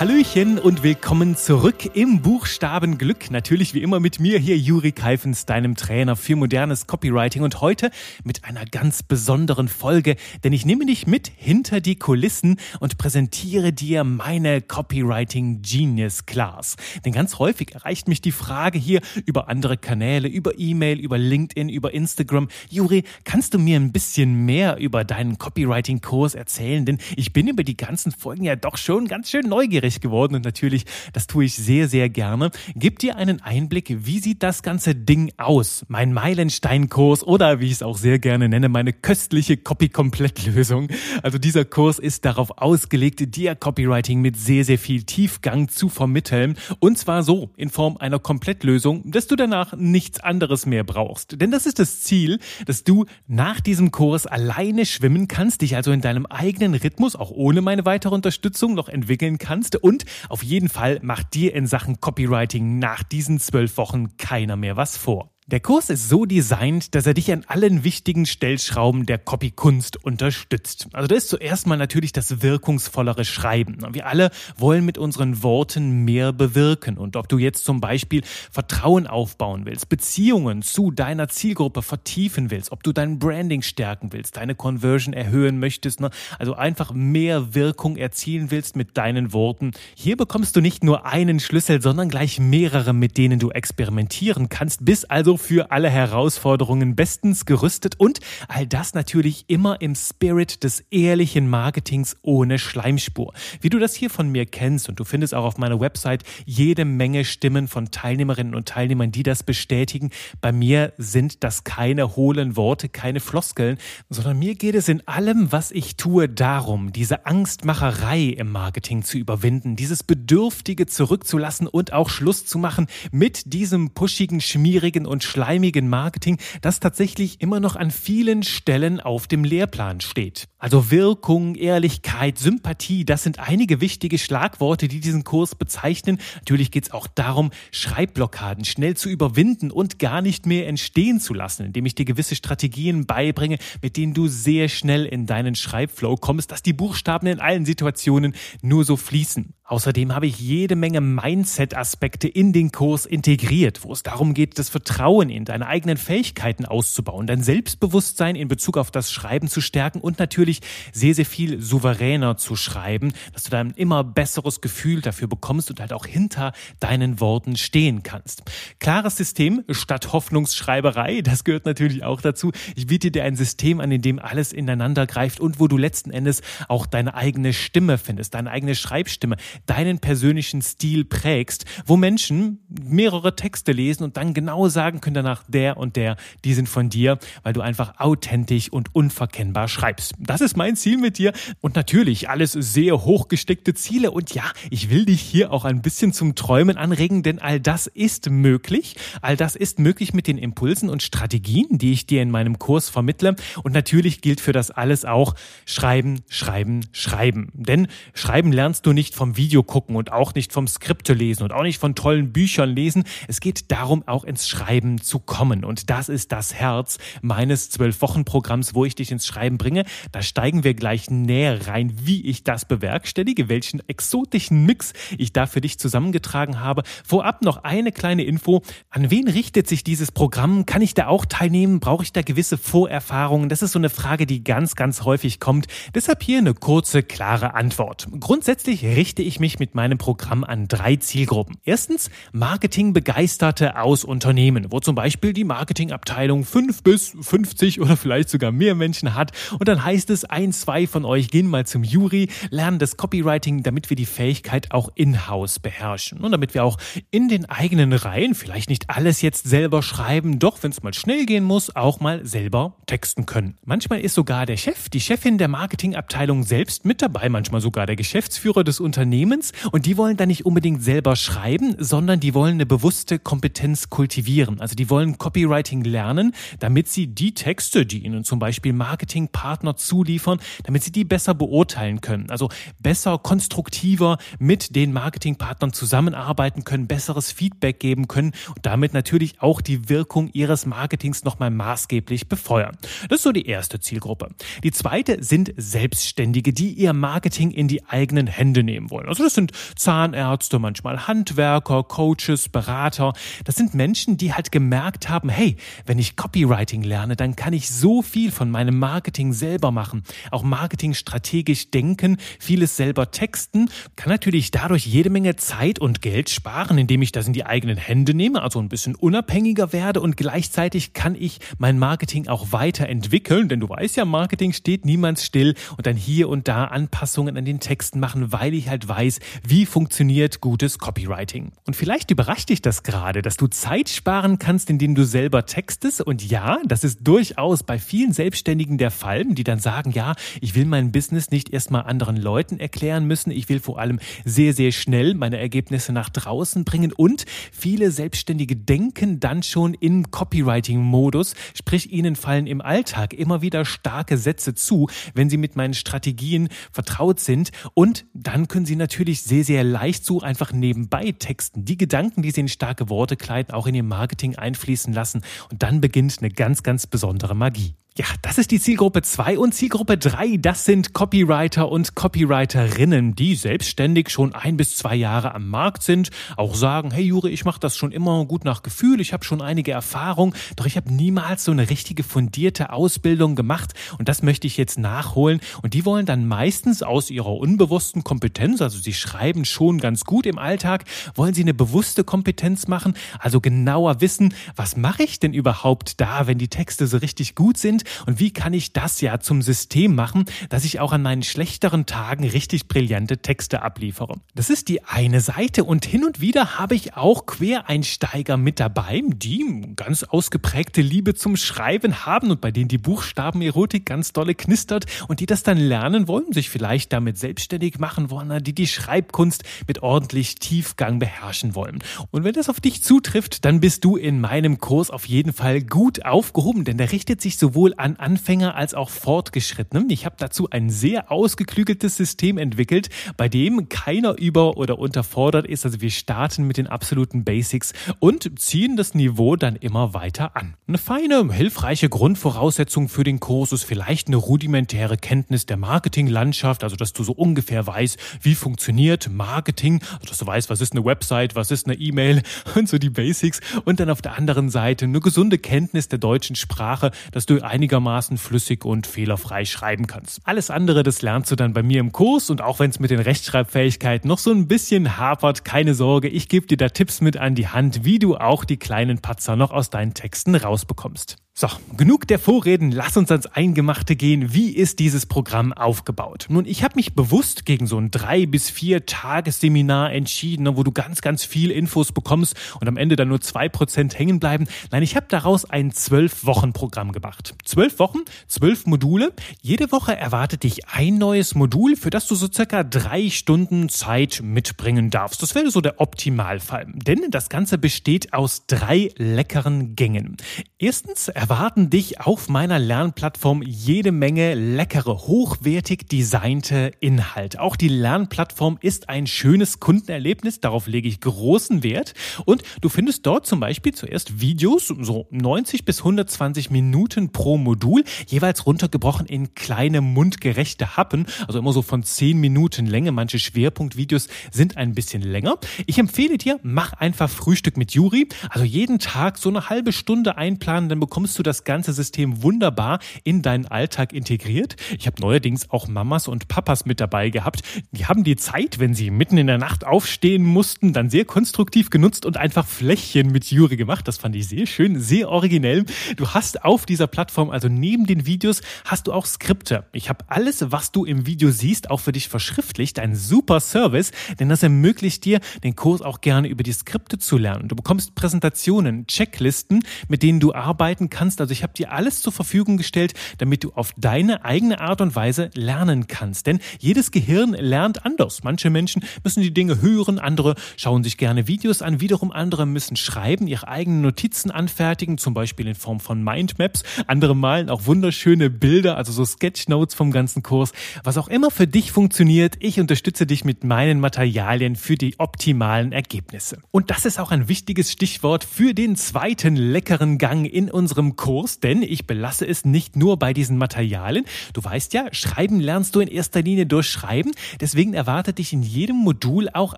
Hallöchen 0.07 0.61
und 0.61 0.85
willkommen 0.85 1.37
zurück 1.37 1.97
im 1.97 2.23
Buchstaben 2.23 2.97
Glück. 2.97 3.33
Natürlich 3.33 3.75
wie 3.75 3.83
immer 3.83 3.99
mit 3.99 4.21
mir 4.21 4.39
hier 4.39 4.57
Juri 4.57 4.93
Keifens, 4.93 5.47
deinem 5.47 5.75
Trainer 5.75 6.15
für 6.15 6.37
modernes 6.37 6.87
Copywriting 6.87 7.43
und 7.43 7.61
heute 7.61 7.91
mit 8.23 8.45
einer 8.45 8.65
ganz 8.67 9.03
besonderen 9.03 9.67
Folge, 9.67 10.15
denn 10.45 10.53
ich 10.53 10.65
nehme 10.65 10.87
dich 10.87 11.09
mit 11.09 11.33
hinter 11.35 11.81
die 11.81 11.97
Kulissen 11.97 12.61
und 12.79 12.99
präsentiere 12.99 13.73
dir 13.73 14.05
meine 14.05 14.61
Copywriting 14.61 15.63
Genius 15.63 16.25
Class. 16.25 16.77
Denn 17.05 17.13
ganz 17.13 17.41
häufig 17.41 17.75
erreicht 17.75 18.07
mich 18.07 18.21
die 18.21 18.31
Frage 18.31 18.79
hier 18.79 19.01
über 19.25 19.49
andere 19.49 19.77
Kanäle, 19.77 20.29
über 20.29 20.53
E-Mail, 20.57 21.01
über 21.01 21.19
LinkedIn, 21.19 21.69
über 21.69 21.93
Instagram. 21.93 22.47
Juri, 22.71 23.03
kannst 23.25 23.55
du 23.55 23.59
mir 23.59 23.81
ein 23.81 23.91
bisschen 23.91 24.47
mehr 24.47 24.77
über 24.77 25.03
deinen 25.03 25.37
Copywriting 25.37 26.01
Kurs 26.01 26.37
erzählen? 26.37 26.85
Denn 26.85 26.99
ich 27.17 27.33
bin 27.33 27.49
über 27.49 27.65
die 27.65 27.77
ganzen 27.77 28.13
Folgen 28.13 28.45
ja 28.45 28.55
doch 28.55 28.77
schon 28.77 29.09
ganz 29.09 29.31
schön 29.33 29.49
neugierig 29.49 29.96
neugierig 29.97 30.01
geworden 30.01 30.35
und 30.35 30.45
natürlich, 30.45 30.85
das 31.13 31.27
tue 31.27 31.45
ich 31.45 31.55
sehr, 31.55 31.89
sehr 31.89 32.09
gerne. 32.09 32.51
Gib 32.75 32.99
dir 32.99 33.17
einen 33.17 33.41
Einblick, 33.41 33.95
wie 34.07 34.19
sieht 34.19 34.43
das 34.43 34.63
ganze 34.63 34.95
Ding 34.95 35.33
aus? 35.37 35.85
Mein 35.89 36.13
Meilenstein-Kurs 36.13 37.25
oder 37.27 37.61
wie 37.61 37.67
ich 37.67 37.73
es 37.73 37.83
auch 37.83 37.99
sehr 37.99 38.19
gerne 38.19 38.49
nenne, 38.49 38.69
meine 38.69 38.93
köstliche 38.93 39.57
Copy-Komplett-Lösung. 39.57 40.89
Also 41.23 41.39
dieser 41.39 41.65
Kurs 41.65 41.99
ist 41.99 42.25
darauf 42.25 42.59
ausgelegt, 42.59 43.37
dir 43.37 43.55
Copywriting 43.55 44.21
mit 44.21 44.37
sehr, 44.37 44.65
sehr 44.65 44.79
viel 44.79 45.03
Tiefgang 45.03 45.69
zu 45.69 45.89
vermitteln. 45.89 46.57
Und 46.79 46.99
zwar 46.99 47.23
so, 47.23 47.51
in 47.57 47.71
Form 47.71 47.97
einer 47.97 48.19
Komplettlösung, 48.19 49.11
dass 49.11 49.27
du 49.27 49.37
danach 49.37 49.75
nichts 49.77 50.21
anderes 50.21 50.67
mehr 50.67 50.85
brauchst. 50.85 51.41
Denn 51.41 51.51
das 51.51 51.67
ist 51.67 51.79
das 51.79 52.03
Ziel, 52.03 52.39
dass 52.67 52.85
du 52.85 53.07
nach 53.27 53.61
diesem 53.61 53.91
Kurs 53.91 54.27
alleine 54.27 54.87
schwimmen 54.87 55.29
kannst, 55.29 55.63
dich 55.63 55.77
also 55.77 55.93
in 55.93 56.01
deinem 56.01 56.27
eigenen 56.27 56.75
Rhythmus, 56.75 57.17
auch 57.17 57.31
ohne 57.31 57.61
meine 57.61 57.85
weitere 57.85 58.15
Unterstützung, 58.15 58.75
noch 58.75 58.89
entwickeln 58.89 59.39
kannst 59.39 59.77
und 59.87 60.05
auf 60.29 60.43
jeden 60.43 60.69
Fall 60.69 60.99
macht 61.03 61.35
dir 61.35 61.55
in 61.55 61.67
Sachen 61.67 62.01
Copywriting 62.01 62.79
nach 62.81 63.05
diesen 63.05 63.39
zwölf 63.39 63.77
Wochen 63.77 64.17
keiner 64.17 64.57
mehr 64.57 64.77
was 64.77 64.97
vor. 64.97 65.36
Der 65.49 65.61
Kurs 65.61 65.91
ist 65.91 66.09
so 66.09 66.25
designt, 66.25 66.97
dass 66.97 67.07
er 67.07 67.15
dich 67.15 67.31
an 67.31 67.45
allen 67.47 67.85
wichtigen 67.85 68.27
Stellschrauben 68.27 69.07
der 69.07 69.17
Copykunst 69.19 69.97
unterstützt. 70.03 70.89
Also 70.93 71.07
da 71.07 71.15
ist 71.15 71.29
zuerst 71.29 71.69
mal 71.69 71.77
natürlich 71.77 72.11
das 72.11 72.43
wirkungsvollere 72.43 73.25
Schreiben. 73.25 73.79
Wir 73.93 74.09
alle 74.09 74.33
wollen 74.57 74.85
mit 74.85 74.99
unseren 74.99 75.45
Worten 75.45 76.05
mehr 76.05 76.33
bewirken. 76.33 76.99
Und 76.99 77.15
ob 77.15 77.29
du 77.29 77.39
jetzt 77.39 77.65
zum 77.65 77.81
Beispiel 77.81 78.23
Vertrauen 78.51 79.07
aufbauen 79.07 79.67
willst, 79.67 79.89
Beziehungen 79.89 80.63
zu 80.63 80.91
deiner 80.91 81.29
Zielgruppe 81.29 81.83
vertiefen 81.83 82.51
willst, 82.51 82.73
ob 82.73 82.83
du 82.83 82.93
dein 82.93 83.21
Branding 83.21 83.63
stärken 83.63 84.13
willst, 84.13 84.39
deine 84.39 84.57
Conversion 84.57 85.15
erhöhen 85.15 85.61
möchtest, 85.61 86.01
ne? 86.01 86.11
also 86.41 86.55
einfach 86.55 86.93
mehr 86.93 87.55
Wirkung 87.55 87.97
erzielen 87.97 88.51
willst 88.51 88.75
mit 88.75 88.97
deinen 88.97 89.33
Worten. 89.33 89.71
Hier 89.95 90.17
bekommst 90.17 90.57
du 90.57 90.61
nicht 90.61 90.83
nur 90.83 91.07
einen 91.07 91.39
Schlüssel, 91.39 91.81
sondern 91.81 92.09
gleich 92.09 92.41
mehrere, 92.41 92.93
mit 92.93 93.17
denen 93.17 93.39
du 93.39 93.53
experimentieren 93.53 94.49
kannst, 94.49 94.85
bis 94.85 95.05
also 95.05 95.36
für 95.37 95.71
alle 95.71 95.91
Herausforderungen 95.91 96.97
bestens 96.97 97.45
gerüstet 97.45 97.95
und 97.99 98.21
all 98.49 98.67
das 98.67 98.95
natürlich 98.95 99.45
immer 99.49 99.81
im 99.81 99.95
Spirit 99.95 100.65
des 100.65 100.81
ehrlichen 100.91 101.49
Marketings 101.49 102.17
ohne 102.23 102.59
Schleimspur. 102.59 103.33
Wie 103.61 103.69
du 103.69 103.79
das 103.79 103.95
hier 103.95 104.11
von 104.11 104.31
mir 104.31 104.47
kennst 104.47 104.89
und 104.89 105.01
du 105.01 105.05
findest 105.05 105.35
auch 105.35 105.45
auf 105.45 105.59
meiner 105.59 105.81
Website 105.81 106.25
jede 106.45 106.85
Menge 106.85 107.25
Stimmen 107.25 107.69
von 107.69 107.91
Teilnehmerinnen 107.91 108.55
und 108.55 108.69
Teilnehmern, 108.69 109.13
die 109.13 109.23
das 109.23 109.43
bestätigen. 109.43 110.11
Bei 110.41 110.53
mir 110.53 110.93
sind 110.99 111.45
das 111.45 111.65
keine 111.65 112.17
hohlen 112.17 112.57
Worte, 112.57 112.89
keine 112.89 113.21
Floskeln, 113.21 113.79
sondern 114.09 114.39
mir 114.39 114.55
geht 114.55 114.75
es 114.75 114.89
in 114.89 115.07
allem, 115.07 115.53
was 115.53 115.71
ich 115.71 115.97
tue, 115.97 116.29
darum, 116.29 116.93
diese 116.93 117.27
Angstmacherei 117.27 118.25
im 118.25 118.51
Marketing 118.51 119.03
zu 119.03 119.19
überwinden, 119.19 119.77
dieses 119.77 120.03
Bedürftige 120.03 120.87
zurückzulassen 120.87 121.67
und 121.67 121.93
auch 121.93 122.09
Schluss 122.09 122.47
zu 122.47 122.59
machen 122.59 122.87
mit 123.11 123.53
diesem 123.53 123.91
pushigen, 123.91 124.41
schmierigen 124.41 125.07
und 125.07 125.25
schleimigen 125.27 125.89
Marketing, 125.89 126.39
das 126.63 126.81
tatsächlich 126.81 127.41
immer 127.41 127.61
noch 127.61 127.77
an 127.77 127.91
vielen 127.91 128.43
Stellen 128.43 129.01
auf 129.01 129.27
dem 129.27 129.45
Lehrplan 129.45 130.01
steht. 130.01 130.47
Also 130.59 130.91
Wirkung, 130.91 131.55
Ehrlichkeit, 131.55 132.39
Sympathie, 132.39 133.05
das 133.05 133.23
sind 133.23 133.39
einige 133.39 133.81
wichtige 133.81 134.19
Schlagworte, 134.19 134.89
die 134.89 135.01
diesen 135.01 135.23
Kurs 135.23 135.55
bezeichnen. 135.55 136.19
Natürlich 136.37 136.71
geht 136.71 136.85
es 136.85 136.91
auch 136.93 137.07
darum, 137.07 137.51
Schreibblockaden 137.73 138.65
schnell 138.65 138.97
zu 138.97 139.09
überwinden 139.09 139.71
und 139.71 139.99
gar 139.99 140.23
nicht 140.23 140.47
mehr 140.47 140.67
entstehen 140.67 141.21
zu 141.21 141.35
lassen, 141.35 141.67
indem 141.67 141.85
ich 141.87 141.95
dir 141.95 142.05
gewisse 142.05 142.37
Strategien 142.37 143.07
beibringe, 143.07 143.59
mit 143.83 143.97
denen 143.97 144.15
du 144.15 144.29
sehr 144.29 144.69
schnell 144.69 145.05
in 145.05 145.27
deinen 145.27 145.55
Schreibflow 145.55 146.17
kommst, 146.17 146.51
dass 146.53 146.63
die 146.63 146.73
Buchstaben 146.73 147.27
in 147.27 147.41
allen 147.41 147.67
Situationen 147.67 148.35
nur 148.63 148.85
so 148.85 148.97
fließen. 148.97 149.53
Außerdem 149.69 150.15
habe 150.15 150.29
ich 150.29 150.39
jede 150.39 150.77
Menge 150.77 151.01
Mindset-Aspekte 151.01 152.29
in 152.29 152.53
den 152.53 152.71
Kurs 152.71 153.05
integriert, 153.05 153.83
wo 153.83 153.93
es 153.93 154.05
darum 154.05 154.33
geht, 154.33 154.61
das 154.61 154.69
Vertrauen 154.69 155.29
in 155.29 155.45
deine 155.45 155.67
eigenen 155.67 155.97
Fähigkeiten 155.97 156.67
auszubauen, 156.67 157.27
dein 157.27 157.43
Selbstbewusstsein 157.43 158.37
in 158.37 158.47
Bezug 158.47 158.79
auf 158.79 158.93
das 158.93 159.11
Schreiben 159.11 159.49
zu 159.49 159.61
stärken 159.61 160.01
und 160.01 160.21
natürlich 160.21 160.61
sehr, 160.93 161.17
sehr 161.17 161.27
viel 161.27 161.61
souveräner 161.61 162.37
zu 162.37 162.55
schreiben, 162.55 163.13
dass 163.33 163.43
du 163.43 163.51
dann 163.51 163.73
immer 163.73 164.05
besseres 164.05 164.61
Gefühl 164.61 165.01
dafür 165.01 165.27
bekommst 165.27 165.69
und 165.69 165.81
halt 165.81 165.93
auch 165.93 166.07
hinter 166.07 166.53
deinen 166.79 167.19
Worten 167.19 167.57
stehen 167.57 168.05
kannst. 168.05 168.45
Klares 168.79 169.17
System 169.17 169.65
statt 169.71 170.13
Hoffnungsschreiberei, 170.13 171.23
das 171.23 171.43
gehört 171.43 171.67
natürlich 171.67 172.05
auch 172.05 172.21
dazu. 172.21 172.53
Ich 172.77 172.87
biete 172.87 173.11
dir 173.11 173.25
ein 173.25 173.35
System 173.35 173.81
an, 173.81 173.91
in 173.91 174.01
dem 174.01 174.21
alles 174.21 174.53
ineinander 174.53 175.09
greift 175.09 175.41
und 175.41 175.59
wo 175.59 175.67
du 175.67 175.77
letzten 175.77 176.13
Endes 176.13 176.43
auch 176.69 176.87
deine 176.87 177.15
eigene 177.15 177.53
Stimme 177.53 177.99
findest, 177.99 178.35
deine 178.35 178.53
eigene 178.53 178.77
Schreibstimme 178.77 179.35
deinen 179.67 179.99
persönlichen 179.99 180.63
Stil 180.63 181.05
prägst, 181.05 181.65
wo 181.87 181.97
Menschen 181.97 182.61
mehrere 182.69 183.37
Texte 183.37 183.73
lesen 183.73 184.05
und 184.05 184.17
dann 184.17 184.35
genau 184.35 184.69
sagen 184.69 185.01
können 185.01 185.15
danach, 185.15 185.45
der 185.49 185.77
und 185.77 185.97
der, 185.97 186.17
die 186.45 186.55
sind 186.55 186.69
von 186.69 186.91
dir, 186.91 187.19
weil 187.43 187.53
du 187.53 187.61
einfach 187.61 187.99
authentisch 187.99 188.71
und 188.71 188.95
unverkennbar 188.95 189.69
schreibst. 189.69 190.15
Das 190.19 190.41
ist 190.41 190.57
mein 190.57 190.77
Ziel 190.77 190.99
mit 190.99 191.19
dir 191.19 191.33
und 191.61 191.77
natürlich 191.77 192.29
alles 192.29 192.53
sehr 192.53 193.05
hochgesteckte 193.05 193.75
Ziele 193.75 194.11
und 194.11 194.35
ja, 194.35 194.45
ich 194.71 194.91
will 194.91 195.05
dich 195.05 195.21
hier 195.21 195.53
auch 195.53 195.65
ein 195.65 195.83
bisschen 195.83 196.13
zum 196.13 196.35
Träumen 196.35 196.77
anregen, 196.77 197.23
denn 197.23 197.39
all 197.39 197.61
das 197.61 197.87
ist 197.87 198.31
möglich. 198.31 198.97
All 199.23 199.37
das 199.37 199.57
ist 199.57 199.79
möglich 199.79 200.13
mit 200.13 200.27
den 200.27 200.39
Impulsen 200.39 200.89
und 200.89 201.03
Strategien, 201.03 201.79
die 201.79 201.93
ich 201.93 202.07
dir 202.07 202.23
in 202.23 202.31
meinem 202.31 202.59
Kurs 202.59 202.89
vermittle 202.89 203.37
und 203.63 203.73
natürlich 203.73 204.21
gilt 204.21 204.41
für 204.41 204.53
das 204.53 204.71
alles 204.71 205.05
auch 205.05 205.35
schreiben, 205.65 206.21
schreiben, 206.29 206.87
schreiben. 206.93 207.51
Denn 207.55 207.89
schreiben 208.15 208.53
lernst 208.53 208.87
du 208.87 208.93
nicht 208.93 209.15
vom 209.15 209.37
Video 209.37 209.46
Video 209.47 209.63
gucken 209.63 209.95
und 209.95 210.11
auch 210.11 210.35
nicht 210.35 210.53
vom 210.53 210.67
Skripte 210.67 211.13
lesen 211.13 211.45
und 211.45 211.53
auch 211.53 211.63
nicht 211.63 211.79
von 211.79 211.95
tollen 211.95 212.33
Büchern 212.33 212.69
lesen. 212.69 213.05
Es 213.29 213.39
geht 213.39 213.71
darum, 213.71 214.03
auch 214.05 214.25
ins 214.25 214.49
Schreiben 214.49 215.01
zu 215.01 215.21
kommen. 215.21 215.65
Und 215.65 215.89
das 215.89 216.09
ist 216.09 216.33
das 216.33 216.53
Herz 216.53 216.99
meines 217.23 217.71
Zwölf-Wochen-Programms, 217.71 218.75
wo 218.75 218.85
ich 218.85 218.97
dich 218.97 219.13
ins 219.13 219.25
Schreiben 219.25 219.57
bringe. 219.57 219.85
Da 220.11 220.21
steigen 220.21 220.65
wir 220.65 220.75
gleich 220.75 221.11
näher 221.11 221.69
rein, 221.69 221.93
wie 221.95 222.27
ich 222.27 222.43
das 222.43 222.65
bewerkstellige, 222.65 223.49
welchen 223.49 223.89
exotischen 223.89 224.67
Mix 224.67 224.95
ich 225.17 225.33
da 225.33 225.47
für 225.47 225.61
dich 225.61 225.79
zusammengetragen 225.79 226.59
habe. 226.59 226.83
Vorab 227.07 227.43
noch 227.43 227.63
eine 227.63 227.93
kleine 227.93 228.25
Info. 228.25 228.63
An 228.91 229.13
wen 229.13 229.29
richtet 229.29 229.69
sich 229.69 229.85
dieses 229.85 230.11
Programm? 230.11 230.67
Kann 230.67 230.83
ich 230.83 230.95
da 230.95 231.07
auch 231.07 231.25
teilnehmen? 231.25 231.79
Brauche 231.79 232.03
ich 232.03 232.13
da 232.13 232.23
gewisse 232.23 232.59
Vorerfahrungen? 232.59 233.49
Das 233.49 233.63
ist 233.63 233.71
so 233.71 233.79
eine 233.79 233.91
Frage, 233.91 234.27
die 234.27 234.43
ganz, 234.43 234.75
ganz 234.75 235.03
häufig 235.03 235.39
kommt. 235.39 235.69
Deshalb 235.95 236.25
hier 236.25 236.39
eine 236.39 236.55
kurze, 236.55 237.05
klare 237.05 237.55
Antwort. 237.55 238.09
Grundsätzlich 238.19 238.85
richte 238.85 239.23
ich 239.23 239.36
mich 239.41 239.59
mit 239.59 239.75
meinem 239.75 239.99
Programm 239.99 240.45
an 240.45 240.69
drei 240.69 240.97
Zielgruppen. 240.97 241.57
Erstens 241.65 242.11
Marketingbegeisterte 242.33 243.81
aus 243.81 244.05
Unternehmen, 244.05 244.67
wo 244.71 244.81
zum 244.81 244.95
Beispiel 244.95 245.33
die 245.33 245.45
Marketingabteilung 245.45 246.45
fünf 246.45 246.83
bis 246.83 247.17
50 247.21 247.81
oder 247.81 247.97
vielleicht 247.97 248.29
sogar 248.29 248.53
mehr 248.53 248.75
Menschen 248.75 249.15
hat. 249.15 249.33
Und 249.59 249.69
dann 249.69 249.85
heißt 249.85 250.11
es, 250.11 250.25
ein, 250.25 250.53
zwei 250.53 250.87
von 250.87 251.05
euch 251.05 251.29
gehen 251.29 251.47
mal 251.47 251.67
zum 251.67 251.85
Jury, 251.85 252.29
lernen 252.51 252.79
das 252.79 252.97
Copywriting, 252.97 253.63
damit 253.63 253.91
wir 253.91 253.97
die 253.97 254.07
Fähigkeit 254.07 254.73
auch 254.73 254.91
in-house 254.95 255.59
beherrschen. 255.59 256.21
Und 256.21 256.33
damit 256.33 256.55
wir 256.55 256.65
auch 256.65 256.79
in 257.11 257.29
den 257.29 257.45
eigenen 257.47 257.93
Reihen 257.93 258.35
vielleicht 258.35 258.71
nicht 258.71 258.91
alles 258.91 259.23
jetzt 259.23 259.49
selber 259.49 259.83
schreiben, 259.83 260.39
doch 260.39 260.63
wenn 260.63 260.71
es 260.71 260.83
mal 260.83 260.95
schnell 260.95 261.27
gehen 261.27 261.45
muss, 261.45 261.75
auch 261.77 262.01
mal 262.01 262.25
selber 262.25 262.77
texten 262.87 263.27
können. 263.27 263.59
Manchmal 263.65 264.01
ist 264.01 264.15
sogar 264.15 264.47
der 264.47 264.57
Chef, 264.57 264.89
die 264.89 265.01
Chefin 265.01 265.39
der 265.39 265.49
Marketingabteilung 265.49 266.43
selbst 266.43 266.85
mit 266.85 267.03
dabei, 267.03 267.29
manchmal 267.29 267.61
sogar 267.61 267.87
der 267.87 267.97
Geschäftsführer 267.97 268.65
des 268.65 268.81
Unternehmens 268.81 269.26
Unternehmens 269.27 269.53
und 269.73 269.87
die 269.87 269.97
wollen 269.97 270.17
da 270.17 270.27
nicht 270.27 270.47
unbedingt 270.47 270.83
selber 270.83 271.17
schreiben, 271.17 271.75
sondern 271.79 272.21
die 272.21 272.35
wollen 272.35 272.55
eine 272.55 272.67
bewusste 272.67 273.19
Kompetenz 273.19 273.91
kultivieren. 273.91 274.61
Also 274.61 274.75
die 274.75 274.89
wollen 274.91 275.19
Copywriting 275.19 275.83
lernen, 275.85 276.33
damit 276.61 276.89
sie 276.89 277.09
die 277.09 277.35
Texte, 277.35 277.87
die 277.87 278.05
ihnen 278.05 278.25
zum 278.25 278.39
Beispiel 278.39 278.73
Marketingpartner 278.73 279.77
zuliefern, 279.77 280.39
damit 280.65 280.85
sie 280.85 280.93
die 280.93 281.05
besser 281.05 281.35
beurteilen 281.35 282.01
können. 282.01 282.31
Also 282.31 282.49
besser, 282.79 283.19
konstruktiver 283.19 284.19
mit 284.39 284.77
den 284.77 284.93
Marketingpartnern 284.93 285.73
zusammenarbeiten 285.73 286.65
können, 286.65 286.87
besseres 286.87 287.33
Feedback 287.33 287.81
geben 287.81 288.09
können 288.09 288.33
und 288.49 288.65
damit 288.65 288.95
natürlich 288.95 289.41
auch 289.41 289.61
die 289.61 289.89
Wirkung 289.89 290.31
ihres 290.33 290.67
Marketings 290.67 291.25
nochmal 291.25 291.51
maßgeblich 291.51 292.29
befeuern. 292.29 292.77
Das 293.09 293.19
ist 293.19 293.23
so 293.25 293.33
die 293.33 293.47
erste 293.47 293.81
Zielgruppe. 293.81 294.29
Die 294.63 294.71
zweite 294.71 295.23
sind 295.23 295.53
Selbstständige, 295.57 296.53
die 296.53 296.73
ihr 296.73 296.93
Marketing 296.93 297.51
in 297.51 297.69
die 297.69 297.85
eigenen 297.85 298.27
Hände 298.27 298.63
nehmen 298.63 298.91
wollen. 298.91 299.09
Also 299.17 299.25
das 299.25 299.35
sind 299.35 299.53
Zahnärzte, 299.77 300.59
manchmal 300.59 301.07
Handwerker, 301.07 301.85
Coaches, 301.85 302.51
Berater. 302.51 303.15
Das 303.45 303.55
sind 303.55 303.73
Menschen, 303.73 304.19
die 304.19 304.35
halt 304.35 304.53
gemerkt 304.53 305.09
haben, 305.09 305.31
hey, 305.31 305.57
wenn 305.87 305.99
ich 305.99 306.17
Copywriting 306.17 306.83
lerne, 306.83 307.17
dann 307.17 307.35
kann 307.35 307.55
ich 307.55 307.71
so 307.71 308.03
viel 308.03 308.31
von 308.31 308.51
meinem 308.51 308.79
Marketing 308.79 309.33
selber 309.33 309.71
machen. 309.71 310.03
Auch 310.31 310.43
Marketing 310.43 310.93
strategisch 310.93 311.71
denken, 311.71 312.19
vieles 312.39 312.77
selber 312.77 313.11
texten, 313.11 313.71
kann 313.97 314.11
natürlich 314.11 314.51
dadurch 314.51 314.85
jede 314.85 315.09
Menge 315.09 315.37
Zeit 315.37 315.79
und 315.79 316.03
Geld 316.03 316.29
sparen, 316.29 316.77
indem 316.77 317.01
ich 317.01 317.11
das 317.11 317.27
in 317.27 317.33
die 317.33 317.47
eigenen 317.47 317.79
Hände 317.79 318.13
nehme, 318.13 318.43
also 318.43 318.59
ein 318.59 318.69
bisschen 318.69 318.97
unabhängiger 318.97 319.73
werde 319.73 320.03
und 320.03 320.19
gleichzeitig 320.19 320.93
kann 320.93 321.15
ich 321.15 321.39
mein 321.57 321.79
Marketing 321.79 322.29
auch 322.29 322.53
weiterentwickeln, 322.53 323.49
denn 323.49 323.61
du 323.61 323.71
weißt 323.71 323.97
ja, 323.97 324.05
Marketing 324.05 324.53
steht 324.53 324.85
niemals 324.85 325.25
still 325.25 325.55
und 325.79 325.87
dann 325.87 325.97
hier 325.97 326.29
und 326.29 326.49
da 326.49 326.67
Anpassungen 326.67 327.39
an 327.39 327.47
den 327.47 327.61
Texten 327.61 327.99
machen, 327.99 328.31
weil 328.31 328.53
ich 328.53 328.69
halt 328.69 328.87
weiß, 328.87 329.06
wie 329.47 329.67
funktioniert 329.67 330.41
gutes 330.41 330.79
Copywriting. 330.79 331.53
Und 331.67 331.77
vielleicht 331.77 332.11
überrascht 332.11 332.49
dich 332.49 332.63
das 332.63 332.83
gerade, 332.83 333.23
dass 333.23 333.37
du 333.37 333.47
Zeit 333.47 333.89
sparen 333.89 334.39
kannst, 334.39 334.71
indem 334.71 334.95
du 334.95 335.05
selber 335.05 335.47
textest. 335.47 336.01
Und 336.01 336.29
ja, 336.29 336.59
das 336.67 336.85
ist 336.85 337.01
durchaus 337.03 337.63
bei 337.63 337.79
vielen 337.79 338.13
Selbstständigen 338.13 338.79
der 338.79 338.91
Fall, 338.91 339.25
die 339.25 339.45
dann 339.45 339.59
sagen, 339.59 339.93
ja, 339.93 340.15
ich 340.41 340.55
will 340.55 340.65
mein 340.65 340.93
Business 340.93 341.31
nicht 341.31 341.51
erstmal 341.51 341.83
anderen 341.83 342.17
Leuten 342.17 342.59
erklären 342.59 343.07
müssen, 343.07 343.31
ich 343.31 343.49
will 343.49 343.61
vor 343.61 343.79
allem 343.79 344.01
sehr, 344.25 344.53
sehr 344.53 344.73
schnell 344.73 345.15
meine 345.15 345.39
Ergebnisse 345.39 345.93
nach 345.93 346.09
draußen 346.09 346.65
bringen. 346.65 346.93
Und 346.93 347.25
viele 347.53 347.91
Selbstständige 347.91 348.57
denken 348.57 349.21
dann 349.21 349.43
schon 349.43 349.75
im 349.75 350.11
Copywriting-Modus, 350.11 351.35
sprich 351.55 351.93
ihnen 351.93 352.17
fallen 352.17 352.47
im 352.47 352.61
Alltag 352.61 353.13
immer 353.15 353.43
wieder 353.43 353.65
starke 353.65 354.19
Sätze 354.19 354.55
zu, 354.55 354.89
wenn 355.15 355.31
sie 355.31 355.37
mit 355.37 355.57
meinen 355.57 355.75
Strategien 355.75 356.49
vertraut 356.73 357.21
sind. 357.21 357.51
Und 357.75 358.07
dann 358.15 358.49
können 358.49 358.67
sie 358.67 358.77
natürlich 358.77 358.86
sehr, 359.23 359.45
sehr 359.45 359.65
leicht 359.65 360.05
so 360.05 360.21
einfach 360.21 360.53
nebenbei 360.53 361.13
texten. 361.13 361.65
Die 361.65 361.77
Gedanken, 361.77 362.23
die 362.23 362.31
sie 362.31 362.41
in 362.41 362.49
starke 362.49 362.89
Worte 362.89 363.17
kleiden, 363.17 363.55
auch 363.55 363.67
in 363.67 363.75
ihr 363.75 363.83
Marketing 363.83 364.37
einfließen 364.37 364.93
lassen 364.93 365.23
und 365.51 365.63
dann 365.63 365.81
beginnt 365.81 366.13
eine 366.21 366.31
ganz, 366.31 366.63
ganz 366.63 366.87
besondere 366.87 367.35
Magie. 367.35 367.75
Ja, 367.99 368.05
das 368.21 368.37
ist 368.37 368.51
die 368.51 368.61
Zielgruppe 368.61 369.01
2 369.01 369.39
und 369.39 369.55
Zielgruppe 369.55 369.97
3, 369.97 370.37
das 370.37 370.67
sind 370.67 370.93
Copywriter 370.93 371.71
und 371.71 371.95
Copywriterinnen, 371.95 373.15
die 373.15 373.35
selbstständig 373.35 374.11
schon 374.11 374.35
ein 374.35 374.59
bis 374.59 374.77
zwei 374.77 374.95
Jahre 374.95 375.35
am 375.35 375.49
Markt 375.49 375.83
sind, 375.83 376.11
auch 376.37 376.55
sagen, 376.55 376.91
hey 376.91 377.05
Juri, 377.05 377.31
ich 377.31 377.47
mache 377.47 377.59
das 377.59 377.75
schon 377.75 377.93
immer 377.93 378.27
gut 378.27 378.45
nach 378.45 378.63
Gefühl, 378.63 379.01
ich 379.01 379.15
habe 379.15 379.25
schon 379.25 379.41
einige 379.41 379.73
Erfahrung, 379.73 380.35
doch 380.57 380.67
ich 380.67 380.77
habe 380.77 380.93
niemals 380.93 381.45
so 381.45 381.53
eine 381.53 381.71
richtige 381.71 382.03
fundierte 382.03 382.71
Ausbildung 382.71 383.35
gemacht. 383.35 383.73
Und 383.99 384.11
das 384.11 384.23
möchte 384.23 384.47
ich 384.47 384.59
jetzt 384.59 384.79
nachholen. 384.79 385.41
Und 385.63 385.73
die 385.73 385.87
wollen 385.87 386.05
dann 386.05 386.29
meistens 386.29 386.83
aus 386.83 387.09
ihrer 387.09 387.33
unbewussten 387.33 388.05
Kompetenz, 388.05 388.61
also 388.61 388.79
sie 388.79 388.93
schreiben 388.93 389.47
schon 389.47 389.79
ganz 389.79 390.05
gut 390.05 390.27
im 390.27 390.39
Alltag, 390.39 390.85
wollen 391.15 391.33
sie 391.33 391.41
eine 391.41 391.55
bewusste 391.55 392.05
Kompetenz 392.05 392.69
machen, 392.69 392.93
also 393.21 393.41
genauer 393.41 394.03
wissen, 394.03 394.35
was 394.55 394.77
mache 394.77 395.03
ich 395.03 395.19
denn 395.19 395.33
überhaupt 395.33 395.99
da, 395.99 396.27
wenn 396.27 396.37
die 396.37 396.49
Texte 396.49 396.87
so 396.87 396.99
richtig 396.99 397.35
gut 397.35 397.57
sind 397.57 397.86
und 398.07 398.21
wie 398.21 398.33
kann 398.33 398.53
ich 398.53 398.73
das 398.73 399.01
ja 399.01 399.21
zum 399.21 399.43
System 399.43 399.95
machen, 399.95 400.25
dass 400.49 400.65
ich 400.65 400.81
auch 400.81 400.93
an 400.93 401.03
meinen 401.03 401.23
schlechteren 401.23 401.87
Tagen 401.87 402.29
richtig 402.29 402.69
brillante 402.69 403.19
Texte 403.19 403.63
abliefere. 403.63 404.15
Das 404.35 404.51
ist 404.51 404.69
die 404.69 404.85
eine 404.85 405.21
Seite 405.21 405.65
und 405.65 405.85
hin 405.85 406.05
und 406.05 406.21
wieder 406.21 406.59
habe 406.59 406.75
ich 406.75 406.97
auch 406.97 407.27
Quereinsteiger 407.27 408.37
mit 408.37 408.61
dabei, 408.61 409.03
die 409.07 409.73
ganz 409.77 410.03
ausgeprägte 410.03 410.81
Liebe 410.81 411.15
zum 411.15 411.37
Schreiben 411.37 412.07
haben 412.07 412.31
und 412.31 412.41
bei 412.41 412.51
denen 412.51 412.69
die 412.69 412.79
Buchstabenerotik 412.79 413.87
ganz 413.87 414.13
dolle 414.13 414.35
knistert 414.35 414.87
und 415.09 415.21
die 415.21 415.27
das 415.27 415.43
dann 415.43 415.59
lernen 415.59 416.09
wollen, 416.09 416.33
sich 416.33 416.51
vielleicht 416.51 416.93
damit 416.93 417.19
selbstständig 417.19 417.79
machen 417.79 418.11
wollen, 418.11 418.43
die 418.43 418.55
die 418.55 418.67
Schreibkunst 418.67 419.45
mit 419.67 419.83
ordentlich 419.83 420.37
Tiefgang 420.37 420.99
beherrschen 420.99 421.55
wollen. 421.55 421.79
Und 422.11 422.25
wenn 422.25 422.35
das 422.35 422.49
auf 422.49 422.61
dich 422.61 422.83
zutrifft, 422.83 423.45
dann 423.45 423.61
bist 423.61 423.85
du 423.85 423.97
in 423.97 424.21
meinem 424.21 424.59
Kurs 424.59 424.91
auf 424.91 425.07
jeden 425.07 425.33
Fall 425.33 425.63
gut 425.63 426.05
aufgehoben, 426.05 426.65
denn 426.65 426.79
der 426.79 426.93
richtet 426.93 427.21
sich 427.21 427.39
sowohl 427.39 427.75
an 427.79 427.97
Anfänger 427.97 428.55
als 428.55 428.75
auch 428.75 428.91
Fortgeschrittenen. 428.91 429.91
Ich 429.91 430.07
habe 430.07 430.17
dazu 430.19 430.49
ein 430.51 430.71
sehr 430.71 431.11
ausgeklügeltes 431.11 431.97
System 431.97 432.39
entwickelt, 432.39 432.89
bei 433.17 433.29
dem 433.29 433.69
keiner 433.69 434.19
über- 434.19 434.57
oder 434.57 434.79
unterfordert 434.79 435.47
ist. 435.47 435.65
Also 435.65 435.81
wir 435.81 435.91
starten 435.91 436.47
mit 436.47 436.57
den 436.57 436.67
absoluten 436.67 437.25
Basics 437.25 437.73
und 437.99 438.39
ziehen 438.39 438.77
das 438.77 438.95
Niveau 438.95 439.37
dann 439.37 439.57
immer 439.57 439.95
weiter 439.95 440.37
an. 440.37 440.55
Eine 440.69 440.79
feine, 440.79 441.33
hilfreiche 441.33 441.89
Grundvoraussetzung 441.89 442.89
für 442.89 443.05
den 443.05 443.21
Kurs 443.21 443.53
ist 443.53 443.65
vielleicht 443.65 444.09
eine 444.09 444.17
rudimentäre 444.17 444.97
Kenntnis 444.97 445.47
der 445.47 445.57
Marketinglandschaft, 445.57 446.65
also 446.65 446.77
dass 446.77 446.93
du 446.93 447.05
so 447.05 447.13
ungefähr 447.13 447.67
weißt, 447.67 447.99
wie 448.23 448.35
funktioniert 448.35 449.11
Marketing, 449.11 449.81
also 449.95 450.07
dass 450.09 450.19
du 450.19 450.27
weißt, 450.27 450.51
was 450.51 450.61
ist 450.61 450.73
eine 450.73 450.85
Website, 450.85 451.35
was 451.35 451.51
ist 451.51 451.67
eine 451.67 451.77
E-Mail 451.77 452.23
und 452.55 452.69
so 452.69 452.79
die 452.79 452.91
Basics 452.91 453.41
und 453.65 453.81
dann 453.81 453.91
auf 453.91 454.03
der 454.03 454.17
anderen 454.17 454.51
Seite 454.51 454.85
eine 454.85 455.01
gesunde 455.01 455.39
Kenntnis 455.39 455.89
der 455.89 455.99
deutschen 455.99 456.37
Sprache, 456.37 456.91
dass 457.13 457.27
du 457.27 457.43
einige 457.43 457.66
einigermaßen 457.67 458.17
flüssig 458.17 458.65
und 458.65 458.87
fehlerfrei 458.87 459.45
schreiben 459.45 459.89
kannst. 459.89 460.21
Alles 460.25 460.51
andere, 460.51 460.85
das 460.85 461.03
lernst 461.03 461.33
du 461.33 461.37
dann 461.37 461.53
bei 461.53 461.65
mir 461.65 461.81
im 461.81 461.91
Kurs 461.91 462.31
und 462.31 462.41
auch 462.41 462.61
wenn 462.61 462.71
es 462.71 462.79
mit 462.79 462.91
den 462.91 463.01
Rechtschreibfähigkeiten 463.01 464.07
noch 464.07 464.19
so 464.19 464.31
ein 464.31 464.47
bisschen 464.47 464.97
hapert, 464.99 465.45
keine 465.45 465.75
Sorge, 465.75 466.09
ich 466.09 466.29
gebe 466.29 466.47
dir 466.47 466.57
da 466.57 466.69
Tipps 466.69 467.01
mit 467.01 467.17
an 467.17 467.35
die 467.35 467.49
Hand, 467.49 467.85
wie 467.85 467.99
du 467.99 468.17
auch 468.17 468.45
die 468.45 468.57
kleinen 468.57 468.99
Patzer 468.99 469.35
noch 469.35 469.51
aus 469.51 469.69
deinen 469.69 469.95
Texten 469.95 470.37
rausbekommst. 470.37 471.17
So, 471.39 471.49
genug 471.77 472.09
der 472.09 472.19
Vorreden, 472.19 472.71
lass 472.71 472.97
uns 472.97 473.11
ans 473.11 473.27
Eingemachte 473.27 473.95
gehen. 473.95 474.33
Wie 474.33 474.57
ist 474.57 474.79
dieses 474.79 475.05
Programm 475.05 475.53
aufgebaut? 475.53 476.25
Nun, 476.31 476.47
ich 476.47 476.65
habe 476.65 476.77
mich 476.77 476.95
bewusst 476.95 477.45
gegen 477.45 477.67
so 477.67 477.77
ein 477.77 477.91
drei 477.91 478.25
bis 478.25 478.49
vier 478.49 478.87
Tagesseminar 478.87 479.93
entschieden, 479.93 480.45
ne, 480.45 480.57
wo 480.57 480.63
du 480.63 480.73
ganz, 480.73 481.03
ganz 481.03 481.27
viel 481.27 481.51
Infos 481.51 481.93
bekommst 481.93 482.37
und 482.59 482.69
am 482.69 482.79
Ende 482.79 482.97
dann 482.97 483.09
nur 483.09 483.21
zwei 483.21 483.51
Prozent 483.51 483.99
hängen 483.99 484.19
bleiben. 484.19 484.47
Nein, 484.71 484.83
ich 484.83 484.97
habe 484.97 485.09
daraus 485.11 485.45
ein 485.45 485.73
zwölf 485.73 486.25
Wochen 486.25 486.55
Programm 486.55 486.91
gemacht. 486.93 487.35
Zwölf 487.45 487.79
Wochen, 487.81 487.99
zwölf 488.29 488.65
Module. 488.65 489.13
Jede 489.43 489.71
Woche 489.73 489.95
erwartet 489.95 490.43
dich 490.43 490.67
ein 490.69 490.97
neues 490.97 491.35
Modul, 491.35 491.77
für 491.77 491.91
das 491.91 492.09
du 492.09 492.15
so 492.15 492.29
circa 492.33 492.65
drei 492.65 493.11
Stunden 493.11 493.69
Zeit 493.69 494.23
mitbringen 494.25 494.89
darfst. 494.89 495.21
Das 495.21 495.35
wäre 495.35 495.51
so 495.51 495.61
der 495.61 495.83
Optimalfall. 495.83 496.65
Denn 496.73 497.11
das 497.11 497.29
Ganze 497.29 497.59
besteht 497.59 498.15
aus 498.15 498.47
drei 498.47 498.89
leckeren 498.97 499.77
Gängen. 499.77 500.17
Erstens 500.59 501.11
erwarten 501.27 501.71
dich 501.71 502.01
auf 502.01 502.29
meiner 502.29 502.61
Lernplattform 502.61 503.43
jede 503.43 503.91
Menge 503.91 504.35
leckere, 504.35 505.09
hochwertig 505.09 505.89
designte 505.89 506.71
Inhalte. 506.79 507.41
Auch 507.41 507.57
die 507.57 507.67
Lernplattform 507.67 508.59
ist 508.61 508.89
ein 508.89 509.09
schönes 509.09 509.59
Kundenerlebnis, 509.59 510.39
darauf 510.39 510.69
lege 510.69 510.87
ich 510.87 511.01
großen 511.01 511.65
Wert. 511.65 511.95
Und 512.27 512.45
du 512.61 512.69
findest 512.69 513.07
dort 513.07 513.27
zum 513.27 513.41
Beispiel 513.41 513.75
zuerst 513.75 514.21
Videos, 514.21 514.69
so 514.69 515.09
90 515.11 515.65
bis 515.65 515.81
120 515.81 516.53
Minuten 516.53 517.11
pro 517.11 517.39
Modul, 517.39 517.83
jeweils 518.07 518.47
runtergebrochen 518.47 519.07
in 519.07 519.35
kleine 519.35 519.81
mundgerechte 519.81 520.77
Happen, 520.77 521.07
also 521.27 521.41
immer 521.41 521.53
so 521.53 521.63
von 521.63 521.83
10 521.83 522.19
Minuten 522.19 522.67
Länge. 522.67 522.93
Manche 522.93 523.19
Schwerpunktvideos 523.19 524.07
sind 524.31 524.57
ein 524.57 524.75
bisschen 524.75 525.03
länger. 525.03 525.41
Ich 525.67 525.79
empfehle 525.79 526.19
dir, 526.19 526.39
mach 526.45 526.75
einfach 526.75 527.11
Frühstück 527.11 527.57
mit 527.57 527.73
Juri, 527.73 528.09
also 528.31 528.45
jeden 528.45 528.79
Tag 528.79 529.19
so 529.19 529.29
eine 529.29 529.49
halbe 529.49 529.73
Stunde 529.73 530.17
einplanen, 530.17 530.69
dann 530.69 530.79
bekommst 530.79 531.16
du 531.19 531.23
das 531.23 531.45
ganze 531.45 531.73
System 531.73 532.23
wunderbar 532.23 532.81
in 533.05 533.23
deinen 533.23 533.47
Alltag 533.47 533.93
integriert. 533.93 534.57
Ich 534.79 534.87
habe 534.87 535.01
neuerdings 535.01 535.51
auch 535.51 535.69
Mamas 535.69 536.09
und 536.09 536.29
Papas 536.29 536.67
mit 536.67 536.81
dabei 536.81 537.11
gehabt. 537.11 537.43
Die 537.73 537.87
haben 537.87 538.05
die 538.05 538.17
Zeit, 538.17 538.59
wenn 538.59 538.75
sie 538.75 538.91
mitten 538.91 539.19
in 539.19 539.27
der 539.27 539.39
Nacht 539.39 539.65
aufstehen 539.65 540.25
mussten, 540.25 540.73
dann 540.73 540.91
sehr 540.91 541.05
konstruktiv 541.05 541.71
genutzt 541.71 542.07
und 542.07 542.17
einfach 542.17 542.47
Fläschchen 542.47 543.11
mit 543.13 543.31
Juri 543.31 543.57
gemacht. 543.57 543.89
Das 543.89 543.99
fand 543.99 544.17
ich 544.17 544.29
sehr 544.29 544.47
schön, 544.47 544.81
sehr 544.81 545.09
originell. 545.09 545.65
Du 545.97 546.09
hast 546.09 546.45
auf 546.45 546.67
dieser 546.67 546.87
Plattform, 546.87 547.31
also 547.31 547.49
neben 547.49 547.87
den 547.87 548.07
Videos, 548.07 548.43
hast 548.65 548.87
du 548.87 548.93
auch 548.93 549.07
Skripte. 549.07 549.65
Ich 549.73 549.89
habe 549.89 550.05
alles, 550.09 550.51
was 550.51 550.73
du 550.73 550.85
im 550.85 551.07
Video 551.07 551.31
siehst, 551.31 551.71
auch 551.71 551.81
für 551.81 551.93
dich 551.93 552.09
verschriftlicht. 552.09 552.79
Ein 552.79 552.95
super 552.95 553.41
Service, 553.41 553.93
denn 554.19 554.29
das 554.29 554.43
ermöglicht 554.43 555.05
dir, 555.05 555.21
den 555.43 555.57
Kurs 555.57 555.83
auch 555.83 556.01
gerne 556.01 556.29
über 556.29 556.43
die 556.43 556.53
Skripte 556.53 556.99
zu 556.99 557.19
lernen. 557.19 557.49
Du 557.49 557.57
bekommst 557.57 557.95
Präsentationen, 557.95 558.87
Checklisten, 558.87 559.65
mit 559.89 560.03
denen 560.03 560.21
du 560.21 560.35
arbeiten 560.35 560.91
kannst 560.91 561.06
kannst. 561.07 561.21
Also 561.21 561.33
ich 561.33 561.45
habe 561.45 561.53
dir 561.53 561.73
alles 561.73 562.03
zur 562.03 562.13
Verfügung 562.13 562.57
gestellt, 562.57 562.93
damit 563.19 563.45
du 563.45 563.53
auf 563.53 563.73
deine 563.77 564.25
eigene 564.25 564.61
Art 564.61 564.81
und 564.81 564.97
Weise 564.97 565.31
lernen 565.35 565.87
kannst. 565.87 566.27
Denn 566.27 566.41
jedes 566.59 566.91
Gehirn 566.91 567.33
lernt 567.33 567.85
anders. 567.85 568.25
Manche 568.25 568.51
Menschen 568.51 568.85
müssen 569.05 569.23
die 569.23 569.33
Dinge 569.33 569.63
hören, 569.63 570.01
andere 570.01 570.35
schauen 570.57 570.83
sich 570.83 570.97
gerne 570.97 571.29
Videos 571.29 571.63
an, 571.63 571.81
wiederum 571.81 572.11
andere 572.11 572.45
müssen 572.45 572.77
schreiben, 572.77 573.29
ihre 573.29 573.47
eigenen 573.47 573.83
Notizen 573.83 574.33
anfertigen, 574.33 574.99
zum 574.99 575.15
Beispiel 575.15 575.47
in 575.47 575.55
Form 575.55 575.79
von 575.79 576.03
Mindmaps. 576.03 576.65
Andere 576.89 577.15
malen 577.15 577.51
auch 577.51 577.67
wunderschöne 577.67 578.29
Bilder, 578.29 578.77
also 578.77 578.91
so 578.91 579.05
Sketchnotes 579.05 579.77
vom 579.77 579.93
ganzen 579.93 580.25
Kurs. 580.25 580.53
Was 580.83 580.99
auch 580.99 581.07
immer 581.07 581.31
für 581.31 581.47
dich 581.47 581.71
funktioniert, 581.71 582.35
ich 582.41 582.59
unterstütze 582.59 583.07
dich 583.07 583.25
mit 583.25 583.45
meinen 583.45 583.79
Materialien 583.79 584.57
für 584.57 584.75
die 584.75 584.99
optimalen 584.99 585.71
Ergebnisse. 585.71 586.39
Und 586.51 586.71
das 586.71 586.85
ist 586.85 586.99
auch 586.99 587.13
ein 587.13 587.29
wichtiges 587.29 587.71
Stichwort 587.71 588.25
für 588.25 588.55
den 588.55 588.75
zweiten 588.75 589.37
leckeren 589.37 589.99
Gang 589.99 590.27
in 590.27 590.51
unserem 590.51 590.86
Kurs, 590.95 591.41
denn 591.41 591.63
ich 591.63 591.89
belasse 591.89 592.25
es 592.25 592.45
nicht 592.45 592.77
nur 592.77 592.99
bei 592.99 593.13
diesen 593.13 593.39
Materialien. 593.39 594.05
Du 594.33 594.45
weißt 594.45 594.73
ja, 594.75 594.87
schreiben 594.93 595.41
lernst 595.41 595.75
du 595.75 595.81
in 595.81 595.89
erster 595.89 596.23
Linie 596.23 596.47
durch 596.47 596.69
Schreiben. 596.69 597.11
Deswegen 597.41 597.75
erwartet 597.75 598.19
dich 598.19 598.33
in 598.33 598.45
jedem 598.45 598.77
Modul 598.77 599.29
auch 599.33 599.55